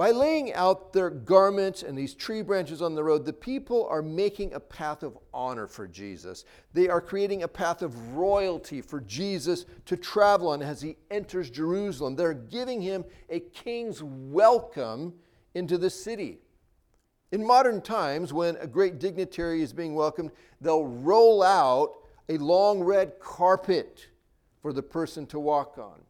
By 0.00 0.12
laying 0.12 0.54
out 0.54 0.94
their 0.94 1.10
garments 1.10 1.82
and 1.82 1.98
these 1.98 2.14
tree 2.14 2.40
branches 2.40 2.80
on 2.80 2.94
the 2.94 3.04
road, 3.04 3.26
the 3.26 3.34
people 3.34 3.86
are 3.90 4.00
making 4.00 4.54
a 4.54 4.58
path 4.58 5.02
of 5.02 5.18
honor 5.34 5.66
for 5.66 5.86
Jesus. 5.86 6.46
They 6.72 6.88
are 6.88 7.02
creating 7.02 7.42
a 7.42 7.48
path 7.48 7.82
of 7.82 8.16
royalty 8.16 8.80
for 8.80 9.02
Jesus 9.02 9.66
to 9.84 9.98
travel 9.98 10.48
on 10.48 10.62
as 10.62 10.80
he 10.80 10.96
enters 11.10 11.50
Jerusalem. 11.50 12.16
They're 12.16 12.32
giving 12.32 12.80
him 12.80 13.04
a 13.28 13.40
king's 13.40 14.02
welcome 14.02 15.12
into 15.52 15.76
the 15.76 15.90
city. 15.90 16.38
In 17.30 17.46
modern 17.46 17.82
times, 17.82 18.32
when 18.32 18.56
a 18.56 18.66
great 18.66 19.00
dignitary 19.00 19.60
is 19.60 19.74
being 19.74 19.94
welcomed, 19.94 20.30
they'll 20.62 20.86
roll 20.86 21.42
out 21.42 21.92
a 22.30 22.38
long 22.38 22.80
red 22.80 23.20
carpet 23.20 24.08
for 24.62 24.72
the 24.72 24.82
person 24.82 25.26
to 25.26 25.38
walk 25.38 25.76
on. 25.76 26.00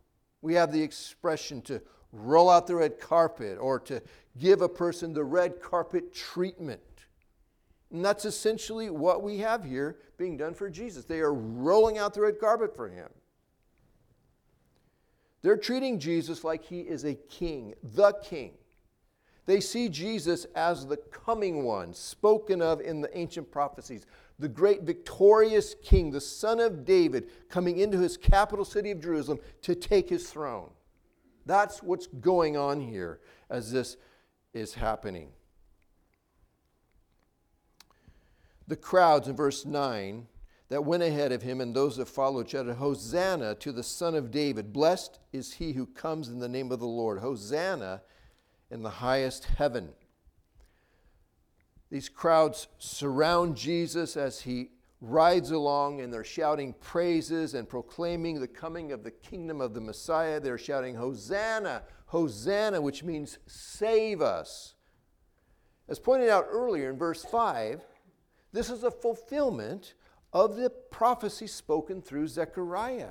We 0.43 0.55
have 0.55 0.71
the 0.71 0.81
expression 0.81 1.61
to 1.63 1.83
roll 2.13 2.51
out 2.51 2.67
the 2.67 2.77
red 2.77 3.01
carpet 3.01 3.59
or 3.59 3.79
to 3.81 4.03
give 4.39 4.63
a 4.63 4.69
person 4.69 5.13
the 5.13 5.25
red 5.25 5.61
carpet 5.61 6.13
treatment. 6.13 6.81
And 7.93 8.05
that's 8.05 8.25
essentially 8.25 8.91
what 8.91 9.23
we 9.23 9.39
have 9.39 9.65
here 9.65 9.97
being 10.17 10.37
done 10.37 10.55
for 10.55 10.71
Jesus. 10.71 11.05
They 11.05 11.21
are 11.21 11.35
rolling 11.35 11.99
out 11.99 12.15
the 12.15 12.21
red 12.21 12.39
carpet 12.39 12.75
for 12.75 12.89
him. 12.89 13.09
They're 15.43 15.57
treating 15.57 15.99
Jesus 15.99 16.45
like 16.45 16.65
he 16.65 16.81
is 16.81 17.05
a 17.05 17.15
king, 17.15 17.75
the 17.83 18.13
king. 18.23 18.53
They 19.47 19.61
see 19.61 19.89
Jesus 19.89 20.47
as 20.55 20.87
the 20.87 20.99
coming 20.99 21.65
one 21.65 21.95
spoken 21.95 22.61
of 22.63 22.81
in 22.81 23.01
the 23.01 23.19
ancient 23.19 23.51
prophecies, 23.51 24.07
the 24.39 24.49
great 24.49 24.83
victorious 24.83 25.75
king, 25.83 26.11
the 26.11 26.21
son 26.21 26.61
of 26.61 26.85
David, 26.85 27.31
coming 27.49 27.79
into 27.79 27.99
his 27.99 28.17
capital 28.17 28.65
city 28.65 28.91
of 28.91 29.01
Jerusalem 29.01 29.41
to 29.63 29.75
take 29.75 30.09
his 30.09 30.31
throne. 30.31 30.71
That's 31.51 31.83
what's 31.83 32.07
going 32.07 32.57
on 32.57 32.81
here 32.81 33.19
as 33.51 33.73
this 33.73 33.97
is 34.55 34.75
happening. 34.75 35.31
The 38.69 38.77
crowds 38.77 39.27
in 39.27 39.35
verse 39.35 39.67
9 39.67 40.29
that 40.69 40.85
went 40.85 41.03
ahead 41.03 41.33
of 41.33 41.43
him 41.43 41.61
and 41.61 41.75
those 41.75 41.97
that 41.97 42.07
followed 42.07 42.49
shouted, 42.49 42.77
Hosanna 42.77 43.57
to 43.57 43.73
the 43.73 43.83
Son 43.83 44.15
of 44.15 44.31
David. 44.31 44.73
Blessed 44.73 45.19
is 45.33 45.55
he 45.55 45.73
who 45.73 45.87
comes 45.87 46.29
in 46.29 46.39
the 46.39 46.49
name 46.49 46.71
of 46.71 46.79
the 46.79 46.87
Lord. 46.87 47.19
Hosanna 47.19 48.03
in 48.71 48.85
the 48.85 48.89
highest 48.89 49.47
heaven. 49.47 49.89
These 51.91 52.09
crowds 52.09 52.69
surround 52.79 53.57
Jesus 53.57 54.17
as 54.17 54.43
he 54.43 54.71
rides 55.01 55.51
along 55.51 56.01
and 56.01 56.13
they're 56.13 56.25
shouting 56.25 56.75
praises 56.81 57.55
and 57.55 57.69
proclaiming 57.69 58.41
the 58.41 58.49
coming 58.49 58.93
of 58.93 59.03
the 59.03 59.11
kingdom 59.11 59.61
of 59.61 59.75
the 59.75 59.81
Messiah. 59.81 60.41
They're 60.41 60.59
shouting, 60.59 60.95
Hosanna, 60.95 61.83
Hosanna, 62.07 62.81
which 62.81 63.03
means 63.03 63.39
save 63.47 64.21
us. 64.21 64.75
As 65.89 65.99
pointed 65.99 66.29
out 66.29 66.47
earlier 66.51 66.91
in 66.91 66.99
verse 66.99 67.25
5, 67.25 67.83
this 68.53 68.71
is 68.71 68.85
a 68.85 68.91
fulfillment 68.91 69.95
of 70.33 70.57
the 70.57 70.71
prophecy 70.71 71.47
spoken 71.47 72.03
through 72.03 72.29
Zechariah. 72.29 73.11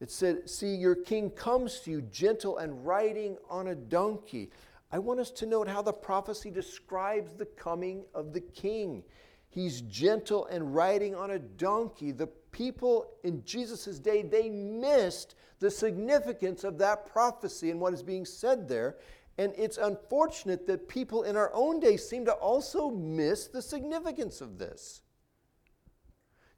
It 0.00 0.10
said, 0.10 0.48
See, 0.48 0.74
your 0.74 0.94
king 0.94 1.30
comes 1.30 1.80
to 1.80 1.90
you 1.90 2.00
gentle 2.02 2.58
and 2.58 2.86
riding 2.86 3.36
on 3.50 3.68
a 3.68 3.74
donkey. 3.74 4.50
I 4.90 4.98
want 4.98 5.20
us 5.20 5.30
to 5.32 5.46
note 5.46 5.68
how 5.68 5.82
the 5.82 5.92
prophecy 5.92 6.50
describes 6.50 7.34
the 7.34 7.44
coming 7.46 8.04
of 8.14 8.32
the 8.32 8.40
king. 8.40 9.04
He's 9.50 9.80
gentle 9.82 10.46
and 10.46 10.74
riding 10.74 11.14
on 11.14 11.32
a 11.32 11.38
donkey. 11.38 12.12
The 12.12 12.28
people 12.52 13.08
in 13.24 13.44
Jesus' 13.44 13.98
day, 13.98 14.22
they 14.22 14.48
missed 14.48 15.34
the 15.58 15.70
significance 15.70 16.64
of 16.64 16.78
that 16.78 17.04
prophecy 17.06 17.70
and 17.70 17.80
what 17.80 17.92
is 17.92 18.02
being 18.02 18.24
said 18.24 18.68
there. 18.68 18.96
And 19.38 19.52
it's 19.56 19.76
unfortunate 19.76 20.66
that 20.68 20.88
people 20.88 21.24
in 21.24 21.36
our 21.36 21.50
own 21.52 21.80
day 21.80 21.96
seem 21.96 22.24
to 22.26 22.32
also 22.32 22.90
miss 22.90 23.48
the 23.48 23.60
significance 23.60 24.40
of 24.40 24.58
this. 24.58 25.02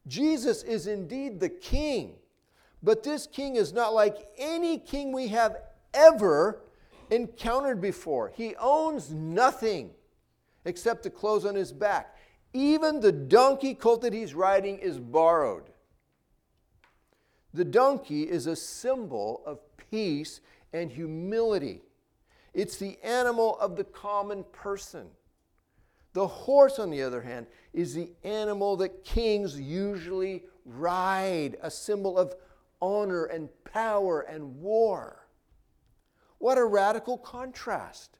Jesus 0.06 0.62
is 0.62 0.86
indeed 0.86 1.40
the 1.40 1.48
king, 1.48 2.16
but 2.82 3.02
this 3.02 3.26
king 3.26 3.56
is 3.56 3.72
not 3.72 3.94
like 3.94 4.16
any 4.36 4.78
king 4.78 5.12
we 5.12 5.28
have 5.28 5.56
ever 5.94 6.60
encountered 7.10 7.80
before. 7.80 8.32
He 8.34 8.54
owns 8.56 9.12
nothing 9.12 9.92
except 10.64 11.04
the 11.04 11.10
clothes 11.10 11.44
on 11.44 11.54
his 11.54 11.72
back. 11.72 12.11
Even 12.52 13.00
the 13.00 13.12
donkey 13.12 13.74
colt 13.74 14.02
that 14.02 14.12
he's 14.12 14.34
riding 14.34 14.78
is 14.78 14.98
borrowed. 14.98 15.64
The 17.54 17.64
donkey 17.64 18.22
is 18.22 18.46
a 18.46 18.56
symbol 18.56 19.42
of 19.46 19.60
peace 19.90 20.40
and 20.72 20.90
humility. 20.90 21.82
It's 22.54 22.76
the 22.76 22.98
animal 23.02 23.58
of 23.58 23.76
the 23.76 23.84
common 23.84 24.44
person. 24.52 25.08
The 26.12 26.26
horse, 26.26 26.78
on 26.78 26.90
the 26.90 27.02
other 27.02 27.22
hand, 27.22 27.46
is 27.72 27.94
the 27.94 28.10
animal 28.22 28.76
that 28.78 29.04
kings 29.04 29.58
usually 29.58 30.44
ride, 30.66 31.56
a 31.62 31.70
symbol 31.70 32.18
of 32.18 32.34
honor 32.80 33.24
and 33.24 33.48
power 33.64 34.20
and 34.20 34.60
war. 34.60 35.26
What 36.38 36.58
a 36.58 36.64
radical 36.64 37.16
contrast 37.16 38.18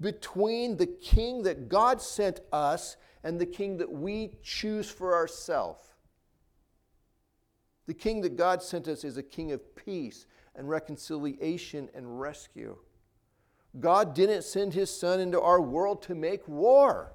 between 0.00 0.76
the 0.76 0.86
king 0.86 1.42
that 1.42 1.68
God 1.68 2.00
sent 2.00 2.40
us 2.52 2.96
and 3.24 3.40
the 3.40 3.46
king 3.46 3.76
that 3.78 3.90
we 3.90 4.32
choose 4.42 4.90
for 4.90 5.14
ourselves. 5.14 5.86
The 7.86 7.94
king 7.94 8.20
that 8.22 8.36
God 8.36 8.62
sent 8.62 8.88
us 8.88 9.04
is 9.04 9.16
a 9.16 9.22
king 9.22 9.52
of 9.52 9.74
peace 9.76 10.26
and 10.54 10.68
reconciliation 10.68 11.88
and 11.94 12.20
rescue. 12.20 12.76
God 13.80 14.14
didn't 14.14 14.44
send 14.44 14.74
his 14.74 14.90
son 14.90 15.18
into 15.20 15.40
our 15.40 15.60
world 15.60 16.02
to 16.02 16.14
make 16.14 16.46
war. 16.46 17.12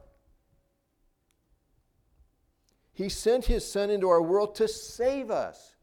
He 2.93 3.09
sent 3.09 3.45
his 3.45 3.69
son 3.69 3.91
into 3.91 4.09
our 4.09 4.21
world 4.21 4.55
to 4.55 4.67
save 4.67 5.29
us, 5.29 5.75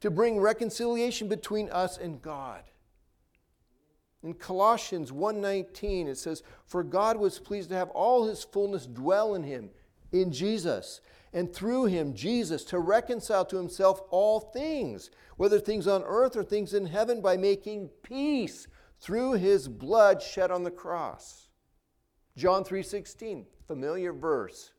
to 0.00 0.10
bring 0.10 0.38
reconciliation 0.38 1.26
between 1.26 1.70
us 1.70 1.96
and 1.96 2.20
God. 2.20 2.62
In 4.22 4.34
Colossians 4.34 5.10
1:19 5.10 6.06
it 6.06 6.16
says, 6.16 6.42
"For 6.66 6.82
God 6.82 7.16
was 7.16 7.38
pleased 7.38 7.70
to 7.70 7.76
have 7.76 7.90
all 7.90 8.24
his 8.24 8.44
fullness 8.44 8.86
dwell 8.86 9.34
in 9.34 9.44
him, 9.44 9.70
in 10.12 10.30
Jesus, 10.30 11.00
and 11.32 11.54
through 11.54 11.84
him, 11.84 12.12
Jesus, 12.12 12.64
to 12.64 12.78
reconcile 12.78 13.44
to 13.46 13.56
himself 13.56 14.02
all 14.10 14.40
things, 14.40 15.10
whether 15.36 15.58
things 15.58 15.86
on 15.86 16.02
earth 16.04 16.36
or 16.36 16.44
things 16.44 16.74
in 16.74 16.86
heaven, 16.86 17.20
by 17.20 17.36
making 17.36 17.88
peace 18.02 18.66
through 18.98 19.32
his 19.32 19.68
blood 19.68 20.20
shed 20.20 20.50
on 20.50 20.64
the 20.64 20.70
cross." 20.70 21.48
John 22.36 22.62
3:16, 22.62 23.46
familiar 23.66 24.12
verse. 24.12 24.72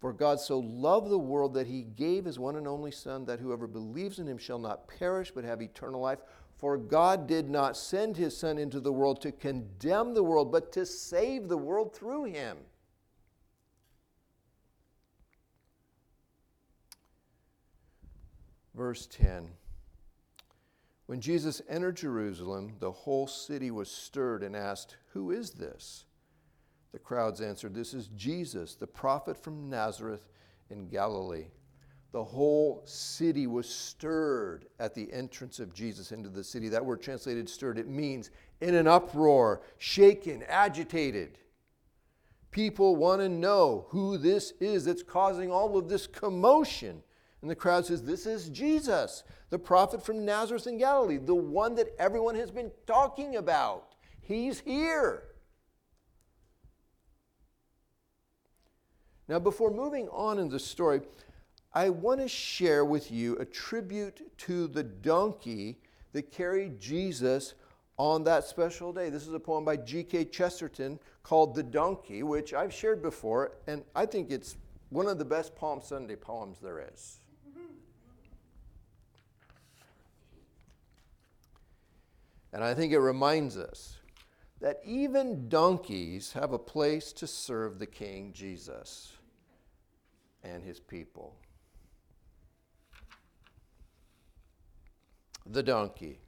For 0.00 0.12
God 0.12 0.38
so 0.38 0.58
loved 0.58 1.08
the 1.08 1.18
world 1.18 1.54
that 1.54 1.68
he 1.68 1.82
gave 1.82 2.26
his 2.26 2.38
one 2.38 2.56
and 2.56 2.68
only 2.68 2.90
Son, 2.90 3.24
that 3.24 3.40
whoever 3.40 3.66
believes 3.66 4.18
in 4.18 4.26
him 4.26 4.36
shall 4.36 4.58
not 4.58 4.86
perish 4.86 5.32
but 5.32 5.44
have 5.44 5.62
eternal 5.62 6.02
life. 6.02 6.20
For 6.56 6.76
God 6.78 7.26
did 7.26 7.50
not 7.50 7.76
send 7.76 8.16
his 8.16 8.36
Son 8.36 8.58
into 8.58 8.80
the 8.80 8.92
world 8.92 9.20
to 9.22 9.32
condemn 9.32 10.14
the 10.14 10.22
world, 10.22 10.52
but 10.52 10.72
to 10.72 10.86
save 10.86 11.48
the 11.48 11.58
world 11.58 11.94
through 11.94 12.24
him. 12.24 12.58
Verse 18.74 19.06
10 19.06 19.50
When 21.06 21.20
Jesus 21.20 21.60
entered 21.68 21.96
Jerusalem, 21.96 22.74
the 22.78 22.92
whole 22.92 23.26
city 23.26 23.70
was 23.70 23.90
stirred 23.90 24.42
and 24.42 24.56
asked, 24.56 24.96
Who 25.12 25.30
is 25.30 25.50
this? 25.50 26.04
The 26.92 26.98
crowds 26.98 27.40
answered, 27.40 27.74
This 27.74 27.92
is 27.92 28.08
Jesus, 28.16 28.74
the 28.74 28.86
prophet 28.86 29.36
from 29.36 29.68
Nazareth 29.68 30.28
in 30.70 30.88
Galilee 30.88 31.46
the 32.14 32.22
whole 32.22 32.80
city 32.84 33.48
was 33.48 33.68
stirred 33.68 34.66
at 34.78 34.94
the 34.94 35.12
entrance 35.12 35.58
of 35.58 35.74
Jesus 35.74 36.12
into 36.12 36.28
the 36.28 36.44
city. 36.44 36.68
That 36.68 36.84
word 36.84 37.02
translated 37.02 37.48
stirred, 37.48 37.76
it 37.76 37.88
means 37.88 38.30
in 38.60 38.76
an 38.76 38.86
uproar, 38.86 39.62
shaken, 39.78 40.44
agitated. 40.46 41.38
People 42.52 42.94
want 42.94 43.20
to 43.20 43.28
know 43.28 43.86
who 43.88 44.16
this 44.16 44.52
is 44.60 44.84
that's 44.84 45.02
causing 45.02 45.50
all 45.50 45.76
of 45.76 45.88
this 45.88 46.06
commotion 46.06 47.02
And 47.42 47.50
the 47.50 47.56
crowd 47.56 47.84
says, 47.84 48.04
This 48.04 48.26
is 48.26 48.48
Jesus, 48.48 49.24
the 49.50 49.58
prophet 49.58 50.00
from 50.00 50.24
Nazareth 50.24 50.68
in 50.68 50.78
Galilee, 50.78 51.18
the 51.18 51.34
one 51.34 51.74
that 51.74 51.96
everyone 51.98 52.36
has 52.36 52.52
been 52.52 52.70
talking 52.86 53.34
about. 53.34 53.96
He's 54.20 54.60
here. 54.60 55.24
Now, 59.26 59.40
before 59.40 59.72
moving 59.72 60.08
on 60.10 60.38
in 60.38 60.48
the 60.48 60.60
story, 60.60 61.00
I 61.74 61.88
want 61.88 62.20
to 62.20 62.28
share 62.28 62.84
with 62.84 63.10
you 63.10 63.36
a 63.36 63.44
tribute 63.44 64.38
to 64.38 64.68
the 64.68 64.84
donkey 64.84 65.80
that 66.12 66.30
carried 66.30 66.78
Jesus 66.78 67.54
on 67.96 68.22
that 68.24 68.44
special 68.44 68.92
day. 68.92 69.10
This 69.10 69.26
is 69.26 69.34
a 69.34 69.40
poem 69.40 69.64
by 69.64 69.76
G.K. 69.76 70.26
Chesterton 70.26 71.00
called 71.24 71.56
The 71.56 71.64
Donkey, 71.64 72.22
which 72.22 72.54
I've 72.54 72.72
shared 72.72 73.02
before, 73.02 73.52
and 73.66 73.82
I 73.94 74.06
think 74.06 74.30
it's 74.30 74.56
one 74.90 75.08
of 75.08 75.18
the 75.18 75.24
best 75.24 75.56
Palm 75.56 75.80
Sunday 75.82 76.14
poems 76.14 76.58
there 76.60 76.86
is. 76.92 77.18
And 82.52 82.62
I 82.62 82.72
think 82.72 82.92
it 82.92 83.00
reminds 83.00 83.56
us 83.56 83.96
that 84.60 84.80
even 84.84 85.48
donkeys 85.48 86.32
have 86.34 86.52
a 86.52 86.58
place 86.58 87.12
to 87.14 87.26
serve 87.26 87.80
the 87.80 87.86
King 87.86 88.32
Jesus 88.32 89.12
and 90.44 90.62
his 90.62 90.78
people. 90.78 91.34
The 95.46 95.62
donkey. 95.62 96.20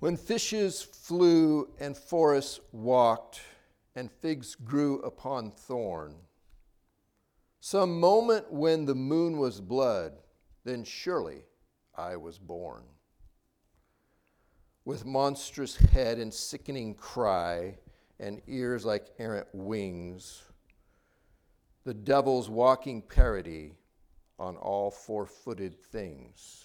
When 0.00 0.16
fishes 0.16 0.82
flew 0.82 1.70
and 1.78 1.96
forests 1.96 2.58
walked 2.72 3.40
and 3.94 4.10
figs 4.10 4.56
grew 4.56 4.98
upon 5.02 5.52
thorn, 5.52 6.16
some 7.60 8.00
moment 8.00 8.52
when 8.52 8.86
the 8.86 8.94
moon 8.96 9.38
was 9.38 9.60
blood, 9.60 10.14
then 10.64 10.82
surely 10.82 11.44
I 11.94 12.16
was 12.16 12.38
born. 12.38 12.82
With 14.84 15.04
monstrous 15.04 15.76
head 15.76 16.18
and 16.18 16.34
sickening 16.34 16.94
cry, 16.94 17.78
and 18.22 18.40
ears 18.46 18.84
like 18.84 19.10
errant 19.18 19.48
wings, 19.52 20.42
the 21.84 21.92
devil's 21.92 22.48
walking 22.48 23.02
parody 23.02 23.74
on 24.38 24.56
all 24.56 24.90
four 24.90 25.26
footed 25.26 25.76
things 25.76 26.61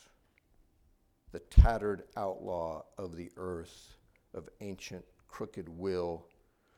the 1.32 1.40
tattered 1.40 2.04
outlaw 2.16 2.84
of 2.98 3.16
the 3.16 3.32
earth, 3.38 3.98
of 4.34 4.50
ancient 4.62 5.06
crooked 5.28 5.68
will, 5.70 6.28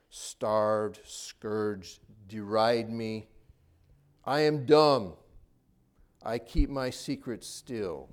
starved, 0.09 0.99
scourged, 1.05 1.99
deride 2.27 2.89
me. 2.89 3.27
I 4.25 4.41
am 4.41 4.65
dumb. 4.65 5.13
I 6.23 6.39
keep 6.39 6.69
my 6.69 6.89
secret 6.89 7.43
still. 7.43 8.09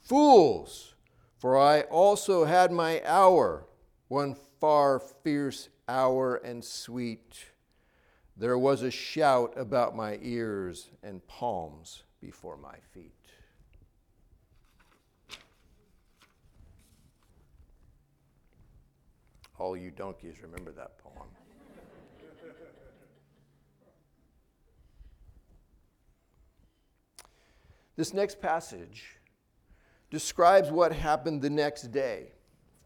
Fools, 0.00 0.94
for 1.36 1.58
I 1.58 1.82
also 1.82 2.44
had 2.44 2.70
my 2.70 3.02
hour, 3.04 3.66
one 4.08 4.36
far 4.60 4.98
fierce 4.98 5.68
hour 5.88 6.36
and 6.36 6.64
sweet. 6.64 7.46
There 8.36 8.58
was 8.58 8.82
a 8.82 8.90
shout 8.90 9.54
about 9.56 9.96
my 9.96 10.18
ears 10.22 10.90
and 11.02 11.26
palms 11.26 12.04
before 12.20 12.56
my 12.56 12.76
feet. 12.92 13.17
All 19.58 19.76
you 19.76 19.90
donkeys 19.90 20.40
remember 20.42 20.70
that 20.72 20.98
poem. 20.98 21.28
this 27.96 28.14
next 28.14 28.40
passage 28.40 29.16
describes 30.10 30.70
what 30.70 30.92
happened 30.92 31.42
the 31.42 31.50
next 31.50 31.90
day, 31.90 32.28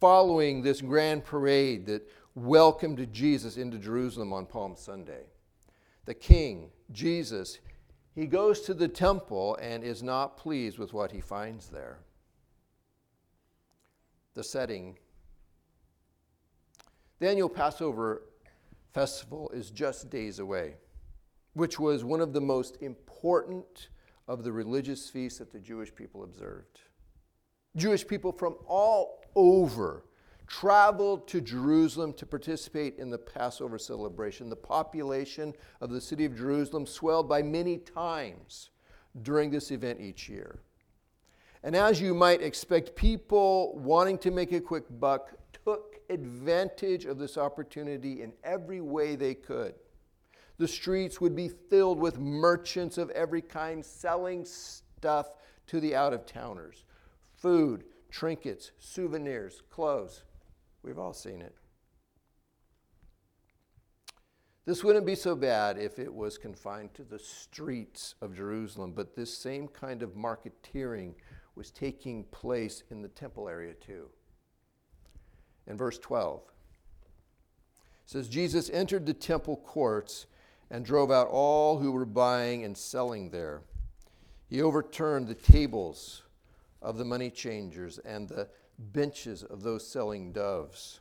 following 0.00 0.62
this 0.62 0.80
grand 0.80 1.24
parade 1.24 1.84
that 1.86 2.08
welcomed 2.34 3.06
Jesus 3.12 3.58
into 3.58 3.76
Jerusalem 3.76 4.32
on 4.32 4.46
Palm 4.46 4.74
Sunday. 4.74 5.24
The 6.06 6.14
king, 6.14 6.70
Jesus, 6.90 7.58
he 8.14 8.26
goes 8.26 8.62
to 8.62 8.74
the 8.74 8.88
temple 8.88 9.56
and 9.60 9.84
is 9.84 10.02
not 10.02 10.38
pleased 10.38 10.78
with 10.78 10.94
what 10.94 11.12
he 11.12 11.20
finds 11.20 11.68
there. 11.68 11.98
The 14.34 14.42
setting 14.42 14.96
the 17.22 17.28
annual 17.28 17.48
Passover 17.48 18.24
festival 18.92 19.48
is 19.54 19.70
just 19.70 20.10
days 20.10 20.40
away, 20.40 20.74
which 21.52 21.78
was 21.78 22.02
one 22.02 22.20
of 22.20 22.32
the 22.32 22.40
most 22.40 22.82
important 22.82 23.90
of 24.26 24.42
the 24.42 24.50
religious 24.50 25.08
feasts 25.08 25.38
that 25.38 25.52
the 25.52 25.60
Jewish 25.60 25.94
people 25.94 26.24
observed. 26.24 26.80
Jewish 27.76 28.04
people 28.04 28.32
from 28.32 28.56
all 28.66 29.20
over 29.36 30.04
traveled 30.48 31.28
to 31.28 31.40
Jerusalem 31.40 32.12
to 32.14 32.26
participate 32.26 32.98
in 32.98 33.08
the 33.08 33.18
Passover 33.18 33.78
celebration. 33.78 34.50
The 34.50 34.56
population 34.56 35.54
of 35.80 35.90
the 35.90 36.00
city 36.00 36.24
of 36.24 36.36
Jerusalem 36.36 36.86
swelled 36.86 37.28
by 37.28 37.40
many 37.40 37.78
times 37.78 38.70
during 39.22 39.48
this 39.48 39.70
event 39.70 40.00
each 40.00 40.28
year. 40.28 40.58
And 41.62 41.76
as 41.76 42.00
you 42.00 42.14
might 42.14 42.42
expect, 42.42 42.96
people 42.96 43.78
wanting 43.78 44.18
to 44.18 44.32
make 44.32 44.50
a 44.50 44.60
quick 44.60 44.86
buck 44.90 45.30
took 45.64 45.91
advantage 46.10 47.04
of 47.04 47.18
this 47.18 47.36
opportunity 47.36 48.22
in 48.22 48.32
every 48.44 48.80
way 48.80 49.16
they 49.16 49.34
could. 49.34 49.74
The 50.58 50.68
streets 50.68 51.20
would 51.20 51.34
be 51.34 51.48
filled 51.48 51.98
with 51.98 52.18
merchants 52.18 52.98
of 52.98 53.10
every 53.10 53.42
kind 53.42 53.84
selling 53.84 54.44
stuff 54.44 55.30
to 55.66 55.80
the 55.80 55.94
out 55.94 56.12
of 56.12 56.26
towners 56.26 56.84
food, 57.34 57.84
trinkets, 58.10 58.70
souvenirs, 58.78 59.62
clothes. 59.70 60.22
We've 60.82 60.98
all 60.98 61.12
seen 61.12 61.42
it. 61.42 61.54
This 64.64 64.84
wouldn't 64.84 65.06
be 65.06 65.16
so 65.16 65.34
bad 65.34 65.76
if 65.76 65.98
it 65.98 66.12
was 66.12 66.38
confined 66.38 66.94
to 66.94 67.02
the 67.02 67.18
streets 67.18 68.14
of 68.22 68.36
Jerusalem, 68.36 68.92
but 68.92 69.16
this 69.16 69.36
same 69.36 69.66
kind 69.66 70.02
of 70.02 70.10
marketeering 70.10 71.14
was 71.56 71.72
taking 71.72 72.24
place 72.24 72.84
in 72.90 73.02
the 73.02 73.08
temple 73.08 73.48
area 73.48 73.74
too 73.74 74.08
in 75.66 75.76
verse 75.76 75.98
12. 75.98 76.40
It 76.40 78.10
says, 78.10 78.28
Jesus 78.28 78.70
entered 78.70 79.06
the 79.06 79.14
temple 79.14 79.56
courts 79.56 80.26
and 80.70 80.84
drove 80.84 81.10
out 81.10 81.28
all 81.28 81.78
who 81.78 81.92
were 81.92 82.04
buying 82.04 82.64
and 82.64 82.76
selling 82.76 83.30
there. 83.30 83.62
He 84.48 84.62
overturned 84.62 85.28
the 85.28 85.34
tables 85.34 86.22
of 86.80 86.98
the 86.98 87.04
money 87.04 87.30
changers 87.30 87.98
and 87.98 88.28
the 88.28 88.48
benches 88.78 89.42
of 89.42 89.62
those 89.62 89.86
selling 89.86 90.32
doves. 90.32 91.00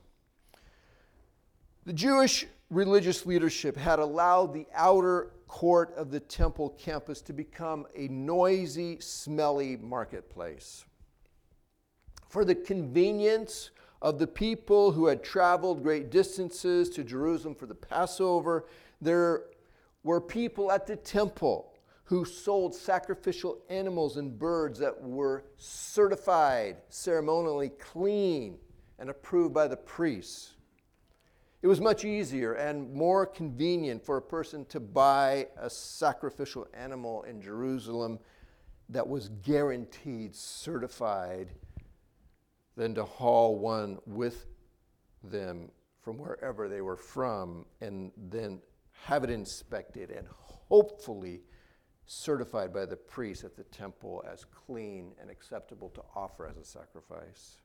The 1.86 1.94
Jewish 1.94 2.46
religious 2.70 3.26
leadership 3.26 3.76
had 3.76 4.00
allowed 4.00 4.54
the 4.54 4.68
outer 4.74 5.32
court 5.48 5.94
of 5.98 6.12
the 6.12 6.20
temple 6.20 6.70
campus 6.80 7.22
to 7.22 7.34
become 7.34 7.86
a 7.96 8.08
noisy, 8.08 9.00
smelly 9.00 9.76
marketplace. 9.78 10.86
For 12.30 12.46
the 12.46 12.56
convenience 12.56 13.72
of 14.02 14.18
the 14.18 14.28
people 14.28 14.92
who 14.92 15.06
had 15.06 15.24
traveled 15.24 15.84
great 15.84 16.10
distances 16.10 16.90
to 16.90 17.04
Jerusalem 17.04 17.56
for 17.56 17.68
the 17.68 17.76
Passover, 17.76 18.66
there 19.00 19.44
were 20.04 20.20
people 20.20 20.72
at 20.72 20.88
the 20.88 20.96
temple 20.96 21.74
who 22.06 22.26
sold 22.26 22.76
sacrificial 22.76 23.60
animals 23.70 24.18
and 24.18 24.38
birds 24.38 24.80
that 24.80 25.02
were 25.02 25.46
certified, 25.58 26.78
ceremonially 26.90 27.70
clean, 27.70 28.58
and 29.00 29.10
approved 29.10 29.54
by 29.54 29.68
the 29.68 29.78
priests. 29.78 30.56
It 31.62 31.68
was 31.68 31.80
much 31.80 32.04
easier 32.04 32.54
and 32.54 32.92
more 32.92 33.26
convenient 33.26 34.04
for 34.04 34.18
a 34.18 34.22
person 34.22 34.66
to 34.66 34.80
buy 34.80 35.48
a 35.58 35.70
sacrificial 35.70 36.68
animal 36.74 37.22
in 37.24 37.40
Jerusalem 37.40 38.20
that 38.90 39.08
was 39.08 39.30
guaranteed 39.44 40.36
certified 40.36 41.52
than 42.82 42.96
to 42.96 43.04
haul 43.04 43.60
one 43.60 44.00
with 44.08 44.48
them 45.24 45.70
from 46.00 46.18
wherever 46.18 46.68
they 46.68 46.82
were 46.82 46.98
from 46.98 47.64
and 47.80 48.12
then 48.18 48.60
have 49.04 49.24
it 49.24 49.30
inspected 49.30 50.10
and 50.10 50.28
hopefully 50.68 51.42
certified 52.08 52.74
by 52.74 52.84
the 52.84 52.96
priest 52.96 53.44
at 53.44 53.56
the 53.56 53.64
temple 53.66 54.24
as 54.28 54.46
clean 54.46 55.12
and 55.22 55.30
acceptable 55.30 55.90
to 55.90 56.02
offer 56.16 56.48
as 56.48 56.58
a 56.58 56.64
sacrifice. 56.64 57.58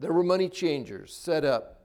There 0.00 0.12
were 0.12 0.24
money 0.24 0.48
changers 0.48 1.14
set 1.14 1.44
up 1.44 1.84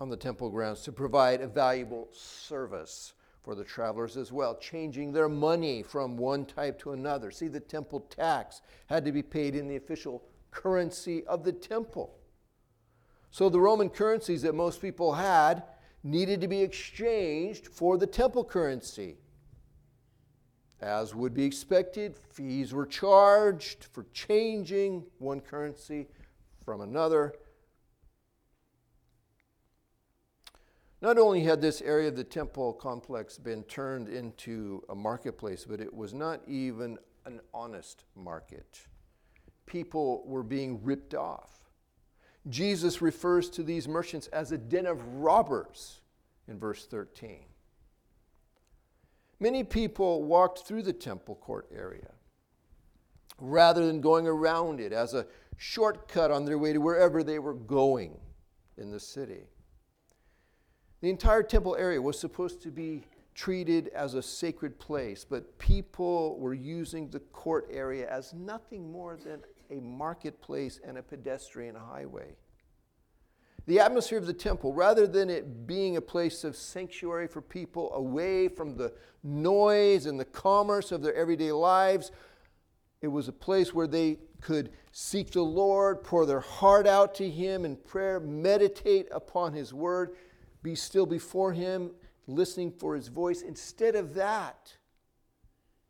on 0.00 0.08
the 0.08 0.16
temple 0.16 0.48
grounds 0.48 0.80
to 0.84 0.92
provide 0.92 1.42
a 1.42 1.46
valuable 1.46 2.08
service 2.12 3.12
for 3.48 3.54
the 3.54 3.64
travelers 3.64 4.18
as 4.18 4.30
well, 4.30 4.54
changing 4.58 5.10
their 5.10 5.26
money 5.26 5.82
from 5.82 6.18
one 6.18 6.44
type 6.44 6.78
to 6.78 6.92
another. 6.92 7.30
See, 7.30 7.48
the 7.48 7.58
temple 7.58 8.00
tax 8.00 8.60
had 8.88 9.06
to 9.06 9.10
be 9.10 9.22
paid 9.22 9.54
in 9.54 9.66
the 9.66 9.76
official 9.76 10.22
currency 10.50 11.24
of 11.24 11.44
the 11.44 11.52
temple. 11.52 12.14
So 13.30 13.48
the 13.48 13.58
Roman 13.58 13.88
currencies 13.88 14.42
that 14.42 14.54
most 14.54 14.82
people 14.82 15.14
had 15.14 15.62
needed 16.04 16.42
to 16.42 16.46
be 16.46 16.60
exchanged 16.60 17.68
for 17.68 17.96
the 17.96 18.06
temple 18.06 18.44
currency. 18.44 19.16
As 20.82 21.14
would 21.14 21.32
be 21.32 21.44
expected, 21.44 22.18
fees 22.30 22.74
were 22.74 22.84
charged 22.84 23.86
for 23.92 24.04
changing 24.12 25.06
one 25.20 25.40
currency 25.40 26.08
from 26.62 26.82
another. 26.82 27.32
Not 31.00 31.18
only 31.18 31.44
had 31.44 31.60
this 31.60 31.80
area 31.80 32.08
of 32.08 32.16
the 32.16 32.24
temple 32.24 32.72
complex 32.72 33.38
been 33.38 33.62
turned 33.64 34.08
into 34.08 34.82
a 34.88 34.94
marketplace, 34.94 35.64
but 35.68 35.80
it 35.80 35.92
was 35.94 36.12
not 36.12 36.40
even 36.48 36.98
an 37.24 37.40
honest 37.54 38.04
market. 38.16 38.80
People 39.66 40.24
were 40.26 40.42
being 40.42 40.82
ripped 40.82 41.14
off. 41.14 41.70
Jesus 42.48 43.00
refers 43.00 43.48
to 43.50 43.62
these 43.62 43.86
merchants 43.86 44.26
as 44.28 44.50
a 44.50 44.58
den 44.58 44.86
of 44.86 45.06
robbers 45.14 46.00
in 46.48 46.58
verse 46.58 46.86
13. 46.86 47.44
Many 49.38 49.62
people 49.62 50.24
walked 50.24 50.66
through 50.66 50.82
the 50.82 50.92
temple 50.92 51.36
court 51.36 51.68
area 51.72 52.10
rather 53.40 53.86
than 53.86 54.00
going 54.00 54.26
around 54.26 54.80
it 54.80 54.92
as 54.92 55.14
a 55.14 55.26
shortcut 55.56 56.32
on 56.32 56.44
their 56.44 56.58
way 56.58 56.72
to 56.72 56.80
wherever 56.80 57.22
they 57.22 57.38
were 57.38 57.54
going 57.54 58.18
in 58.76 58.90
the 58.90 58.98
city. 58.98 59.44
The 61.00 61.10
entire 61.10 61.42
temple 61.42 61.76
area 61.76 62.02
was 62.02 62.18
supposed 62.18 62.60
to 62.62 62.70
be 62.70 63.04
treated 63.34 63.88
as 63.88 64.14
a 64.14 64.22
sacred 64.22 64.80
place, 64.80 65.24
but 65.24 65.58
people 65.58 66.38
were 66.40 66.54
using 66.54 67.08
the 67.08 67.20
court 67.20 67.68
area 67.70 68.10
as 68.10 68.34
nothing 68.34 68.90
more 68.90 69.16
than 69.16 69.40
a 69.70 69.80
marketplace 69.80 70.80
and 70.84 70.98
a 70.98 71.02
pedestrian 71.02 71.76
highway. 71.76 72.34
The 73.66 73.78
atmosphere 73.80 74.18
of 74.18 74.26
the 74.26 74.32
temple, 74.32 74.72
rather 74.72 75.06
than 75.06 75.30
it 75.30 75.66
being 75.66 75.96
a 75.96 76.00
place 76.00 76.42
of 76.42 76.56
sanctuary 76.56 77.28
for 77.28 77.42
people 77.42 77.92
away 77.92 78.48
from 78.48 78.76
the 78.76 78.94
noise 79.22 80.06
and 80.06 80.18
the 80.18 80.24
commerce 80.24 80.90
of 80.90 81.02
their 81.02 81.14
everyday 81.14 81.52
lives, 81.52 82.10
it 83.02 83.08
was 83.08 83.28
a 83.28 83.32
place 83.32 83.72
where 83.72 83.86
they 83.86 84.18
could 84.40 84.70
seek 84.90 85.30
the 85.30 85.42
Lord, 85.42 86.02
pour 86.02 86.26
their 86.26 86.40
heart 86.40 86.86
out 86.86 87.14
to 87.16 87.28
Him 87.28 87.64
in 87.64 87.76
prayer, 87.76 88.18
meditate 88.18 89.06
upon 89.12 89.52
His 89.52 89.72
word, 89.72 90.16
be 90.62 90.74
still 90.74 91.06
before 91.06 91.52
Him, 91.52 91.92
listening 92.26 92.72
for 92.72 92.94
His 92.94 93.08
voice. 93.08 93.42
Instead 93.42 93.94
of 93.94 94.14
that, 94.14 94.74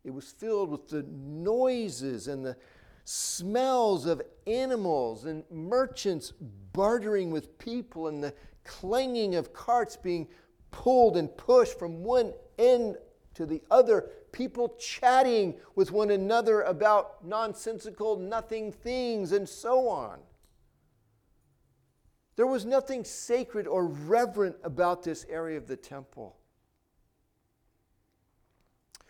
it 0.03 0.11
was 0.11 0.31
filled 0.31 0.69
with 0.69 0.87
the 0.87 1.03
noises 1.03 2.27
and 2.27 2.45
the 2.45 2.55
smells 3.03 4.05
of 4.05 4.21
animals 4.45 5.25
and 5.25 5.43
merchants 5.51 6.31
bartering 6.73 7.31
with 7.31 7.57
people 7.57 8.07
and 8.07 8.23
the 8.23 8.33
clanging 8.63 9.35
of 9.35 9.51
carts 9.51 9.95
being 9.95 10.27
pulled 10.71 11.17
and 11.17 11.35
pushed 11.35 11.77
from 11.79 12.03
one 12.03 12.33
end 12.59 12.97
to 13.33 13.45
the 13.45 13.61
other, 13.71 14.09
people 14.31 14.75
chatting 14.79 15.55
with 15.75 15.91
one 15.91 16.11
another 16.11 16.61
about 16.61 17.25
nonsensical, 17.25 18.17
nothing 18.17 18.71
things, 18.71 19.31
and 19.31 19.47
so 19.47 19.87
on. 19.87 20.19
There 22.39 22.47
was 22.47 22.63
nothing 22.63 23.03
sacred 23.03 23.67
or 23.67 23.85
reverent 23.85 24.55
about 24.63 25.03
this 25.03 25.25
area 25.27 25.57
of 25.57 25.67
the 25.67 25.75
temple. 25.75 26.37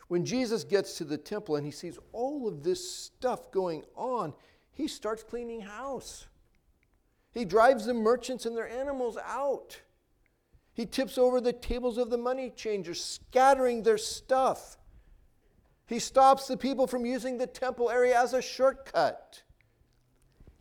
When 0.07 0.25
Jesus 0.25 0.63
gets 0.63 0.97
to 0.97 1.03
the 1.03 1.19
temple 1.19 1.55
and 1.55 1.63
he 1.63 1.71
sees 1.71 1.99
all 2.11 2.47
of 2.47 2.63
this 2.63 2.91
stuff 2.91 3.51
going 3.51 3.83
on, 3.95 4.33
he 4.71 4.87
starts 4.87 5.21
cleaning 5.21 5.61
house. 5.61 6.25
He 7.29 7.45
drives 7.45 7.85
the 7.85 7.93
merchants 7.93 8.47
and 8.47 8.57
their 8.57 8.67
animals 8.67 9.15
out. 9.23 9.79
He 10.73 10.87
tips 10.87 11.19
over 11.19 11.39
the 11.39 11.53
tables 11.53 11.99
of 11.99 12.09
the 12.09 12.17
money 12.17 12.49
changers, 12.49 12.99
scattering 12.99 13.83
their 13.83 13.99
stuff. 13.99 14.75
He 15.85 15.99
stops 15.99 16.47
the 16.47 16.57
people 16.57 16.87
from 16.87 17.05
using 17.05 17.37
the 17.37 17.45
temple 17.45 17.91
area 17.91 18.19
as 18.19 18.33
a 18.33 18.41
shortcut. 18.41 19.43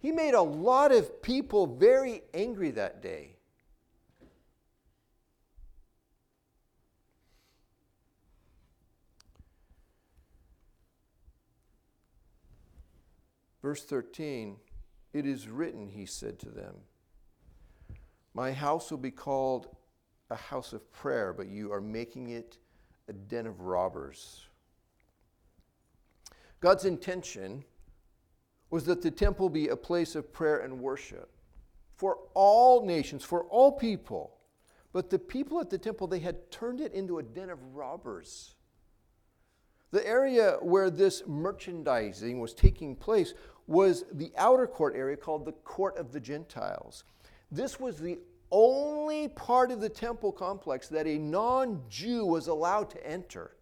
He 0.01 0.13
made 0.13 0.35
a 0.35 0.43
lot 0.43 0.93
of 0.93 1.23
people 1.23 1.67
very 1.67 2.23
angry 2.33 2.71
that 2.73 3.03
day. 3.03 3.39
Verse 13.61 13.83
13, 13.83 14.57
it 15.13 15.27
is 15.27 15.49
written, 15.49 15.89
he 15.89 16.07
said 16.07 16.39
to 16.39 16.49
them, 16.49 16.77
My 18.33 18.53
house 18.53 18.91
will 18.91 18.99
be 18.99 19.11
called 19.11 19.77
a 20.31 20.37
house 20.37 20.73
of 20.73 20.91
prayer, 20.93 21.33
but 21.33 21.49
you 21.49 21.73
are 21.73 21.81
making 21.81 22.31
it 22.31 22.57
a 23.09 23.13
den 23.13 23.47
of 23.47 23.61
robbers. 23.63 24.47
God's 26.61 26.85
intention 26.85 27.65
was 28.71 28.85
that 28.85 29.03
the 29.03 29.11
temple 29.11 29.49
be 29.49 29.69
a 29.69 29.77
place 29.77 30.15
of 30.15 30.33
prayer 30.33 30.59
and 30.59 30.81
worship 30.81 31.31
for 31.97 32.19
all 32.35 32.87
nations, 32.87 33.25
for 33.25 33.45
all 33.45 33.73
people. 33.73 34.37
But 34.93 35.11
the 35.11 35.19
people 35.19 35.61
at 35.61 35.69
the 35.69 35.79
temple, 35.79 36.07
they 36.07 36.21
had 36.21 36.51
turned 36.51 36.81
it 36.81 36.93
into 36.95 37.19
a 37.19 37.23
den 37.23 37.51
of 37.51 37.75
robbers. 37.75 38.55
The 39.91 40.07
area 40.07 40.59
where 40.61 40.91
this 40.91 41.23
merchandising 41.27 42.39
was 42.39 42.55
taking 42.55 42.95
place 42.95 43.35
was 43.67 44.05
the 44.13 44.33
outer 44.37 44.67
court 44.67 44.95
area 44.97 45.17
called 45.17 45.45
the 45.45 45.53
Court 45.53 45.97
of 45.97 46.13
the 46.13 46.21
Gentiles. 46.21 47.05
This 47.51 47.81
was 47.81 47.99
the 47.99 48.19
only 48.51 49.29
part 49.29 49.71
of 49.71 49.81
the 49.81 49.89
temple 49.89 50.33
complex 50.33 50.89
that 50.89 51.07
a 51.07 51.19
non 51.19 51.83
Jew 51.89 52.25
was 52.25 52.47
allowed 52.49 52.91
to 52.91 53.07
enter. 53.07 53.53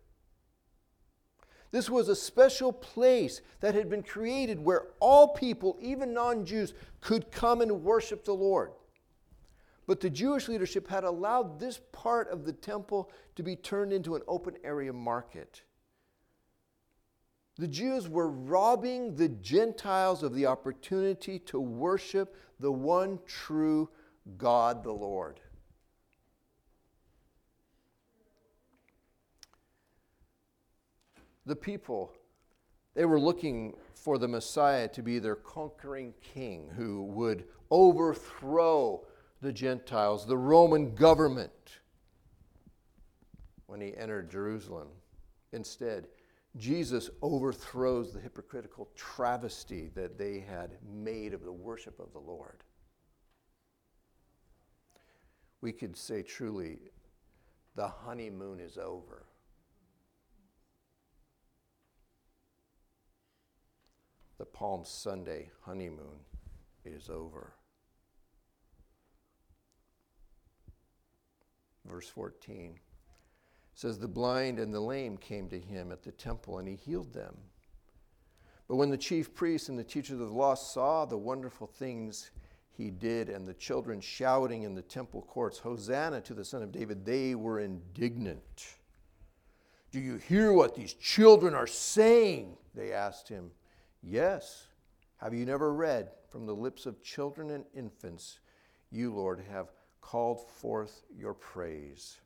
This 1.71 1.91
was 1.91 2.09
a 2.09 2.17
special 2.17 2.73
place 2.73 3.41
that 3.61 3.75
had 3.75 3.91
been 3.91 4.03
created 4.03 4.59
where 4.59 4.89
all 5.01 5.29
people, 5.29 5.77
even 5.81 6.15
non 6.15 6.45
Jews, 6.45 6.75
could 7.01 7.31
come 7.31 7.61
and 7.61 7.83
worship 7.83 8.25
the 8.25 8.35
Lord. 8.35 8.71
But 9.87 10.01
the 10.01 10.11
Jewish 10.11 10.49
leadership 10.49 10.89
had 10.89 11.05
allowed 11.05 11.61
this 11.61 11.81
part 11.93 12.29
of 12.29 12.45
the 12.45 12.53
temple 12.53 13.11
to 13.37 13.43
be 13.43 13.57
turned 13.57 13.93
into 13.93 14.17
an 14.17 14.23
open 14.27 14.55
area 14.65 14.93
market. 14.93 15.63
The 17.59 17.69
Jews 17.69 18.09
were 18.09 18.29
robbing 18.29 19.15
the 19.17 19.29
Gentiles 19.29 20.23
of 20.23 20.35
the 20.35 20.47
opportunity 20.47 21.39
to 21.41 21.59
worship 21.59 22.37
the 22.61 22.73
one 22.73 23.19
true 23.27 23.89
God, 24.37 24.83
the 24.85 24.93
Lord. 24.93 25.41
The 31.47 31.57
people, 31.57 32.13
they 32.95 33.05
were 33.05 33.21
looking 33.21 33.75
for 33.95 34.19
the 34.19 34.29
Messiah 34.29 34.89
to 34.89 35.03
be 35.03 35.21
their 35.21 35.37
conquering 35.37 36.13
king 36.21 36.69
who 36.77 37.05
would 37.05 37.45
overthrow 37.71 39.05
the 39.41 39.53
Gentiles, 39.53 40.27
the 40.27 40.37
Roman 40.37 40.95
government, 40.95 41.81
when 43.67 43.81
he 43.81 43.97
entered 43.97 44.31
Jerusalem. 44.31 44.89
Instead, 45.53 46.09
Jesus 46.57 47.11
overthrows 47.23 48.13
the 48.13 48.21
hypocritical 48.21 48.89
travesty 48.97 49.91
that 49.95 50.19
they 50.19 50.41
had 50.41 50.79
made 50.91 51.35
of 51.35 51.45
the 51.45 51.53
worship 51.53 52.01
of 52.01 52.13
the 52.13 52.19
Lord. 52.19 52.65
We 55.61 55.73
could 55.73 55.97
say 55.97 56.23
truly, 56.23 56.79
the 57.75 57.89
honeymoon 57.89 58.59
is 58.59 58.79
over. 58.79 59.26
The 64.39 64.45
Palm 64.45 64.83
Sunday 64.85 65.51
honeymoon 65.63 66.21
is 66.85 67.09
over. 67.09 67.55
Verse 71.87 72.09
14 72.09 72.79
says 73.75 73.99
the 73.99 74.09
blind 74.09 74.59
and 74.59 74.73
the 74.73 74.81
lame 74.81 75.17
came 75.17 75.49
to 75.49 75.61
him 75.61 75.93
at 75.93 76.03
the 76.03 76.13
temple 76.13 76.59
and 76.59 76.67
he 76.67 76.75
healed 76.75 77.13
them. 77.13 77.37
But 78.69 78.77
when 78.77 78.91
the 78.91 78.97
chief 78.97 79.35
priests 79.35 79.69
and 79.69 79.79
the 79.79 79.85
teachers 79.85 80.21
of 80.21 80.29
the 80.29 80.35
law 80.35 80.55
saw 80.55 81.05
the 81.05 81.19
wonderful 81.19 81.67
things 81.67 82.31
he 82.71 82.91
did 82.91 83.29
and 83.29 83.47
the 83.47 83.55
children 83.55 84.01
shouting 84.01 84.65
in 84.65 84.75
the 84.75 84.83
temple 84.83 85.23
courts, 85.23 85.59
Hosanna 85.59 86.21
to 86.23 86.35
the 86.35 86.45
Son 86.45 86.63
of 86.63 86.73
David, 86.73 87.05
they 87.05 87.35
were 87.35 87.61
indignant. 87.61 88.77
Do 89.93 90.01
you 90.01 90.17
hear 90.17 90.53
what 90.53 90.75
these 90.75 90.95
children 90.95 91.55
are 91.55 91.67
saying? 91.67 92.57
They 92.75 92.93
asked 92.93 93.29
him. 93.29 93.51
Yes. 94.09 94.69
Have 95.17 95.35
you 95.35 95.45
never 95.45 95.73
read 95.73 96.11
from 96.31 96.47
the 96.47 96.55
lips 96.55 96.87
of 96.87 97.03
children 97.03 97.51
and 97.51 97.65
infants, 97.75 98.39
you, 98.91 99.13
Lord, 99.13 99.43
have 99.51 99.73
called 100.01 100.49
forth 100.49 101.03
your 101.15 101.35
praise? 101.35 102.19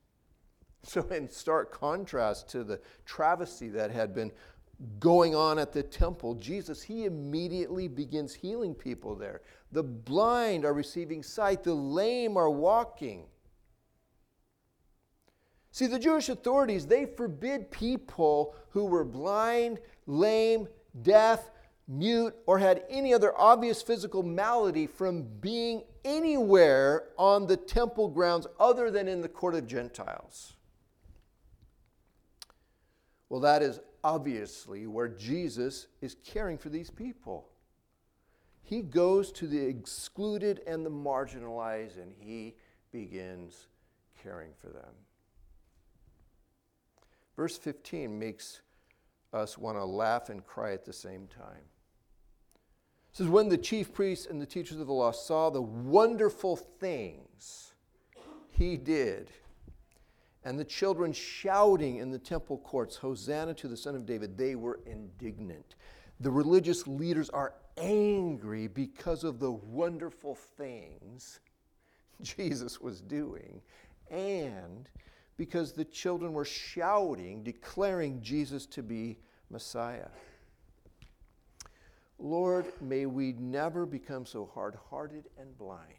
So, 0.83 1.03
in 1.09 1.29
stark 1.29 1.73
contrast 1.73 2.49
to 2.51 2.65
the 2.65 2.81
travesty 3.05 3.69
that 3.69 3.91
had 3.91 4.15
been 4.15 4.33
going 4.99 5.35
on 5.35 5.59
at 5.59 5.73
the 5.73 5.83
temple, 5.83 6.35
Jesus, 6.37 6.83
he 6.83 7.05
immediately 7.05 7.87
begins 7.87 8.35
healing 8.35 8.75
people 8.75 9.15
there. 9.15 9.43
The 9.73 9.83
blind 9.83 10.65
are 10.65 10.73
receiving 10.73 11.23
sight, 11.23 11.63
the 11.65 11.75
lame 11.75 12.37
are 12.37 12.51
walking. 12.51 13.25
See, 15.71 15.87
the 15.87 15.99
Jewish 15.99 16.29
authorities, 16.29 16.87
they 16.87 17.07
forbid 17.07 17.71
people 17.71 18.55
who 18.71 18.87
were 18.87 19.05
blind, 19.05 19.81
lame, 20.07 20.67
deaf, 21.03 21.51
mute, 21.91 22.35
or 22.47 22.59
had 22.59 22.85
any 22.89 23.13
other 23.13 23.37
obvious 23.37 23.83
physical 23.83 24.23
malady 24.23 24.87
from 24.87 25.23
being 25.41 25.83
anywhere 26.05 27.09
on 27.19 27.47
the 27.47 27.57
temple 27.57 28.09
grounds 28.09 28.47
other 28.61 28.91
than 28.91 29.09
in 29.09 29.21
the 29.21 29.29
court 29.29 29.57
of 29.57 29.67
Gentiles. 29.67 30.55
Well, 33.29 33.41
that 33.41 33.63
is 33.63 33.81
obviously 34.05 34.87
where 34.87 35.09
Jesus 35.09 35.89
is 36.01 36.17
caring 36.25 36.59
for 36.59 36.69
these 36.69 36.91
people. 36.91 37.49
He 38.63 38.83
goes 38.83 39.33
to 39.33 39.49
the 39.49 39.61
excluded 39.61 40.61
and 40.67 40.87
the 40.87 40.91
marginalized 40.91 42.01
and 42.01 42.13
he 42.19 42.55
begins 42.93 43.67
caring 44.23 44.53
for 44.61 44.69
them. 44.69 44.93
Verse 47.37 47.59
15 47.59 48.17
makes 48.17 48.61
us 49.33 49.59
want 49.59 49.77
to 49.77 49.85
laugh 49.85 50.29
and 50.29 50.45
cry 50.47 50.73
at 50.73 50.85
the 50.85 50.93
same 50.93 51.27
time. 51.27 51.70
It 53.13 53.17
says, 53.17 53.29
When 53.29 53.49
the 53.49 53.59
chief 53.59 53.93
priests 53.93 54.27
and 54.27 54.41
the 54.41 54.47
teachers 54.47 54.79
of 54.79 54.87
the 54.87 54.93
law 54.93 55.13
saw 55.13 55.51
the 55.51 55.63
wonderful 55.63 56.57
things 56.57 57.73
he 58.51 58.77
did, 58.77 59.31
and 60.45 60.59
the 60.59 60.65
children 60.65 61.13
shouting 61.13 61.97
in 61.97 62.11
the 62.11 62.19
temple 62.19 62.59
courts, 62.59 62.97
Hosanna 62.97 63.55
to 63.55 63.69
the 63.69 63.77
Son 63.77 63.95
of 63.95 64.07
David, 64.07 64.39
they 64.39 64.55
were 64.55 64.81
indignant. 64.87 65.75
The 66.21 66.31
religious 66.31 66.87
leaders 66.87 67.31
are 67.31 67.55
angry 67.77 68.69
because 68.69 69.25
of 69.25 69.39
the 69.39 69.51
wonderful 69.51 70.35
things 70.35 71.41
Jesus 72.23 72.81
was 72.81 73.01
doing 73.01 73.61
and 74.11 74.89
because 75.37 75.73
the 75.73 75.85
children 75.85 76.33
were 76.33 76.45
shouting, 76.45 77.43
declaring 77.43 78.21
Jesus 78.21 78.67
to 78.67 78.83
be 78.83 79.19
Messiah. 79.49 80.09
Lord, 82.21 82.67
may 82.83 83.07
we 83.07 83.33
never 83.33 83.87
become 83.87 84.27
so 84.27 84.51
hard 84.55 84.77
hearted 84.91 85.25
and 85.39 85.57
blind. 85.57 85.95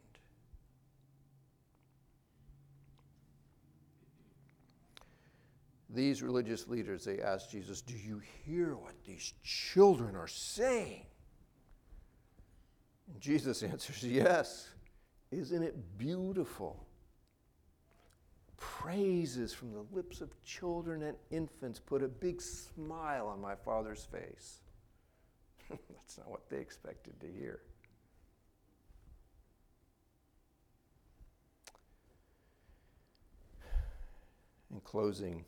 These 5.90 6.22
religious 6.22 6.68
leaders, 6.68 7.04
they 7.04 7.20
asked 7.20 7.52
Jesus, 7.52 7.82
Do 7.82 7.96
you 7.96 8.22
hear 8.46 8.76
what 8.76 8.94
these 9.06 9.34
children 9.44 10.16
are 10.16 10.28
saying? 10.28 11.06
And 13.12 13.20
Jesus 13.20 13.64
answers, 13.64 14.04
Yes. 14.04 14.70
Isn't 15.32 15.64
it 15.64 15.98
beautiful? 15.98 16.86
Praises 18.58 19.54
from 19.54 19.72
the 19.72 19.86
lips 19.92 20.22
of 20.22 20.30
children 20.44 21.04
and 21.04 21.18
infants 21.32 21.80
put 21.80 22.04
a 22.04 22.08
big 22.08 22.42
smile 22.42 23.28
on 23.28 23.42
my 23.42 23.56
Father's 23.56 24.04
face. 24.04 24.60
That's 25.90 26.18
not 26.18 26.30
what 26.30 26.50
they 26.50 26.58
expected 26.58 27.20
to 27.22 27.28
hear. 27.28 27.60
In 34.74 34.80
closing, 34.82 35.44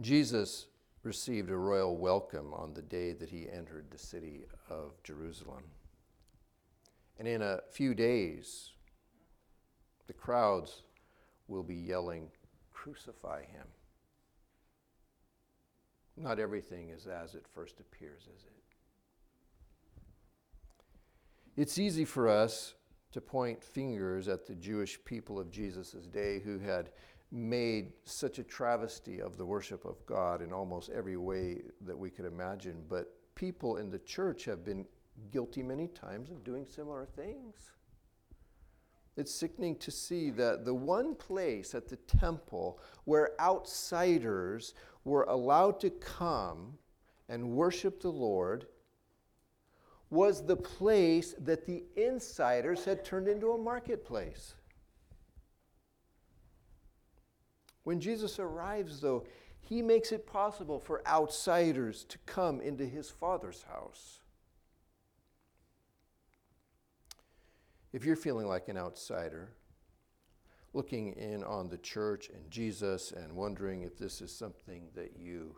Jesus 0.00 0.66
received 1.02 1.50
a 1.50 1.56
royal 1.56 1.96
welcome 1.96 2.52
on 2.54 2.74
the 2.74 2.82
day 2.82 3.12
that 3.12 3.28
he 3.28 3.48
entered 3.50 3.86
the 3.90 3.98
city 3.98 4.44
of 4.68 5.02
Jerusalem. 5.04 5.64
And 7.18 7.28
in 7.28 7.42
a 7.42 7.60
few 7.70 7.94
days, 7.94 8.72
the 10.06 10.12
crowds 10.12 10.82
will 11.48 11.62
be 11.62 11.76
yelling, 11.76 12.28
Crucify 12.72 13.42
him. 13.42 13.66
Not 16.16 16.38
everything 16.38 16.90
is 16.90 17.06
as 17.06 17.34
it 17.34 17.46
first 17.54 17.80
appears, 17.80 18.22
is 18.22 18.44
it? 18.44 18.52
It's 21.56 21.78
easy 21.78 22.04
for 22.04 22.28
us 22.28 22.74
to 23.12 23.20
point 23.20 23.62
fingers 23.62 24.28
at 24.28 24.46
the 24.46 24.54
Jewish 24.54 25.02
people 25.04 25.38
of 25.38 25.50
Jesus' 25.50 26.06
day 26.12 26.40
who 26.40 26.58
had 26.58 26.90
made 27.32 27.92
such 28.04 28.38
a 28.38 28.42
travesty 28.42 29.20
of 29.20 29.36
the 29.36 29.44
worship 29.44 29.84
of 29.84 30.04
God 30.06 30.42
in 30.42 30.52
almost 30.52 30.90
every 30.90 31.16
way 31.16 31.62
that 31.82 31.98
we 31.98 32.10
could 32.10 32.24
imagine. 32.24 32.84
But 32.88 33.12
people 33.34 33.78
in 33.78 33.90
the 33.90 33.98
church 34.00 34.44
have 34.44 34.64
been 34.64 34.86
guilty 35.30 35.62
many 35.62 35.88
times 35.88 36.30
of 36.30 36.44
doing 36.44 36.66
similar 36.66 37.06
things. 37.06 37.72
It's 39.16 39.34
sickening 39.34 39.76
to 39.76 39.90
see 39.90 40.28
that 40.30 40.66
the 40.66 40.74
one 40.74 41.14
place 41.14 41.74
at 41.74 41.88
the 41.88 41.96
temple 41.96 42.78
where 43.04 43.40
outsiders 43.40 44.74
were 45.06 45.24
allowed 45.24 45.78
to 45.80 45.88
come 45.88 46.76
and 47.28 47.52
worship 47.52 48.00
the 48.00 48.10
Lord 48.10 48.66
was 50.10 50.44
the 50.44 50.56
place 50.56 51.34
that 51.38 51.64
the 51.64 51.84
insiders 51.96 52.84
had 52.84 53.04
turned 53.04 53.28
into 53.28 53.52
a 53.52 53.58
marketplace. 53.58 54.54
When 57.84 58.00
Jesus 58.00 58.38
arrives, 58.38 59.00
though, 59.00 59.24
he 59.60 59.80
makes 59.80 60.10
it 60.10 60.26
possible 60.26 60.80
for 60.80 61.06
outsiders 61.06 62.04
to 62.04 62.18
come 62.26 62.60
into 62.60 62.84
his 62.84 63.08
Father's 63.08 63.62
house. 63.62 64.20
If 67.92 68.04
you're 68.04 68.16
feeling 68.16 68.46
like 68.46 68.68
an 68.68 68.76
outsider, 68.76 69.52
looking 70.76 71.14
in 71.14 71.42
on 71.42 71.68
the 71.68 71.78
church 71.78 72.28
and 72.28 72.50
Jesus 72.50 73.10
and 73.10 73.32
wondering 73.32 73.82
if 73.82 73.96
this 73.98 74.20
is 74.20 74.30
something 74.30 74.88
that 74.94 75.16
you 75.16 75.56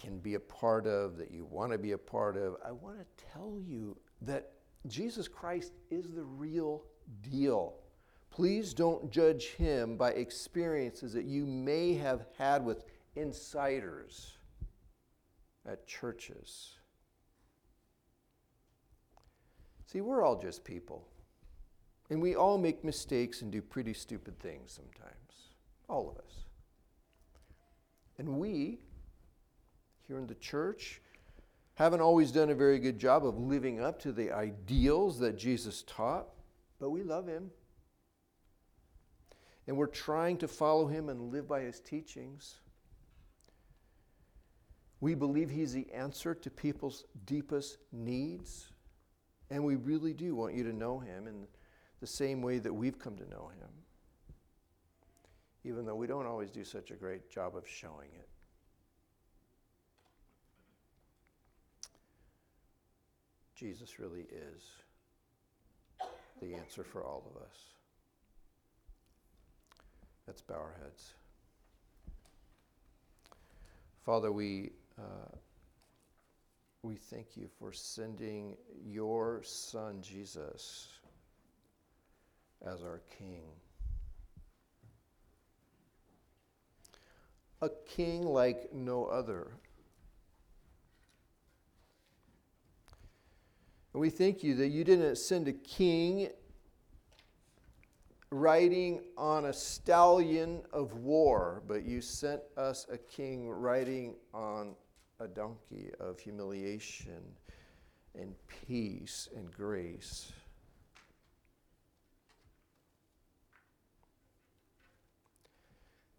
can 0.00 0.18
be 0.18 0.34
a 0.34 0.40
part 0.40 0.86
of, 0.86 1.18
that 1.18 1.30
you 1.30 1.44
want 1.44 1.70
to 1.72 1.78
be 1.78 1.92
a 1.92 1.98
part 1.98 2.36
of, 2.38 2.56
I 2.66 2.72
want 2.72 2.96
to 2.98 3.24
tell 3.32 3.58
you 3.60 3.98
that 4.22 4.52
Jesus 4.86 5.28
Christ 5.28 5.74
is 5.90 6.08
the 6.14 6.24
real 6.24 6.84
deal. 7.20 7.74
Please 8.30 8.72
don't 8.72 9.10
judge 9.10 9.48
him 9.48 9.98
by 9.98 10.12
experiences 10.12 11.12
that 11.12 11.26
you 11.26 11.44
may 11.44 11.92
have 11.94 12.24
had 12.38 12.64
with 12.64 12.84
insiders 13.16 14.38
at 15.66 15.86
churches. 15.86 16.78
See, 19.84 20.00
we're 20.00 20.22
all 20.22 20.40
just 20.40 20.64
people. 20.64 21.09
And 22.10 22.20
we 22.20 22.34
all 22.34 22.58
make 22.58 22.84
mistakes 22.84 23.40
and 23.40 23.50
do 23.50 23.62
pretty 23.62 23.94
stupid 23.94 24.38
things 24.40 24.72
sometimes. 24.72 25.14
All 25.88 26.10
of 26.10 26.18
us. 26.18 26.44
And 28.18 28.38
we, 28.38 28.80
here 30.06 30.18
in 30.18 30.26
the 30.26 30.34
church, 30.34 31.00
haven't 31.74 32.00
always 32.00 32.30
done 32.30 32.50
a 32.50 32.54
very 32.54 32.78
good 32.78 32.98
job 32.98 33.24
of 33.24 33.38
living 33.38 33.80
up 33.80 33.98
to 34.02 34.12
the 34.12 34.32
ideals 34.32 35.18
that 35.20 35.38
Jesus 35.38 35.82
taught, 35.86 36.26
but 36.78 36.90
we 36.90 37.02
love 37.02 37.26
him 37.26 37.50
and 39.70 39.76
we're 39.76 39.86
trying 39.86 40.36
to 40.36 40.48
follow 40.48 40.88
him 40.88 41.08
and 41.08 41.32
live 41.32 41.46
by 41.46 41.60
his 41.60 41.78
teachings. 41.78 42.56
We 45.00 45.14
believe 45.14 45.48
he's 45.48 45.72
the 45.72 45.86
answer 45.92 46.34
to 46.34 46.50
people's 46.50 47.04
deepest 47.24 47.78
needs, 47.92 48.72
and 49.48 49.62
we 49.62 49.76
really 49.76 50.12
do 50.12 50.34
want 50.34 50.54
you 50.54 50.64
to 50.64 50.72
know 50.72 50.98
him 50.98 51.28
in 51.28 51.46
the 52.00 52.06
same 52.06 52.42
way 52.42 52.58
that 52.58 52.72
we've 52.72 52.98
come 52.98 53.16
to 53.16 53.28
know 53.28 53.50
him, 53.58 53.68
even 55.64 55.84
though 55.84 55.94
we 55.94 56.06
don't 56.06 56.26
always 56.26 56.50
do 56.50 56.64
such 56.64 56.90
a 56.90 56.94
great 56.94 57.30
job 57.30 57.54
of 57.56 57.68
showing 57.68 58.08
it. 58.18 58.28
Jesus 63.54 63.98
really 63.98 64.26
is 64.30 64.62
the 66.40 66.54
answer 66.54 66.82
for 66.82 67.04
all 67.04 67.30
of 67.34 67.42
us. 67.42 67.56
Let's 70.26 70.40
bow 70.40 70.54
our 70.54 70.74
heads. 70.82 71.12
Father, 74.06 74.32
we, 74.32 74.70
uh, 74.98 75.36
we 76.82 76.94
thank 76.94 77.36
you 77.36 77.48
for 77.58 77.70
sending 77.70 78.56
your 78.82 79.42
Son, 79.44 80.00
Jesus, 80.00 80.88
as 82.66 82.82
our 82.82 83.00
King. 83.18 83.42
A 87.62 87.68
king 87.86 88.24
like 88.24 88.72
no 88.72 89.04
other. 89.04 89.52
And 93.92 94.00
we 94.00 94.08
thank 94.08 94.42
you 94.42 94.54
that 94.56 94.68
you 94.68 94.84
didn't 94.84 95.16
send 95.16 95.48
a 95.48 95.52
king 95.52 96.30
riding 98.30 99.02
on 99.18 99.46
a 99.46 99.52
stallion 99.52 100.62
of 100.72 100.94
war, 100.94 101.62
but 101.66 101.84
you 101.84 102.00
sent 102.00 102.40
us 102.56 102.86
a 102.90 102.96
king 102.96 103.50
riding 103.50 104.14
on 104.32 104.76
a 105.18 105.26
donkey 105.26 105.90
of 105.98 106.20
humiliation 106.20 107.20
and 108.14 108.34
peace 108.66 109.28
and 109.36 109.52
grace. 109.52 110.32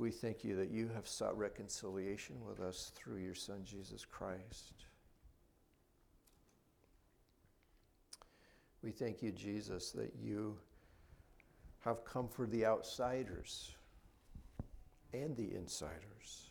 We 0.01 0.09
thank 0.09 0.43
you 0.43 0.55
that 0.55 0.71
you 0.71 0.89
have 0.95 1.07
sought 1.07 1.37
reconciliation 1.37 2.37
with 2.43 2.59
us 2.59 2.91
through 2.95 3.17
your 3.17 3.35
Son, 3.35 3.61
Jesus 3.63 4.03
Christ. 4.03 4.73
We 8.81 8.89
thank 8.89 9.21
you, 9.21 9.31
Jesus, 9.31 9.91
that 9.91 10.11
you 10.19 10.57
have 11.81 12.03
come 12.03 12.27
for 12.27 12.47
the 12.47 12.65
outsiders 12.65 13.75
and 15.13 15.37
the 15.37 15.53
insiders. 15.53 16.49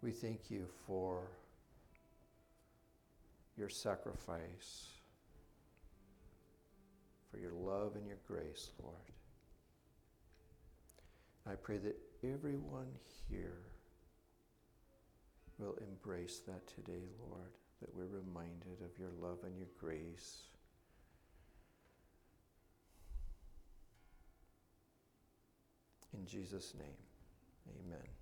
We 0.00 0.12
thank 0.12 0.50
you 0.50 0.64
for 0.86 1.24
your 3.58 3.68
sacrifice, 3.68 4.86
for 7.32 7.38
your 7.38 7.52
love 7.52 7.96
and 7.96 8.06
your 8.06 8.18
grace, 8.28 8.70
Lord. 8.82 8.96
I 11.46 11.54
pray 11.54 11.78
that 11.78 11.96
everyone 12.22 12.92
here 13.28 13.58
will 15.58 15.76
embrace 15.80 16.40
that 16.46 16.66
today, 16.68 17.04
Lord, 17.28 17.50
that 17.80 17.94
we're 17.94 18.06
reminded 18.06 18.82
of 18.84 18.98
your 18.98 19.10
love 19.20 19.38
and 19.44 19.56
your 19.56 19.68
grace. 19.78 20.42
In 26.12 26.26
Jesus' 26.26 26.74
name, 26.78 26.86
amen. 27.86 28.21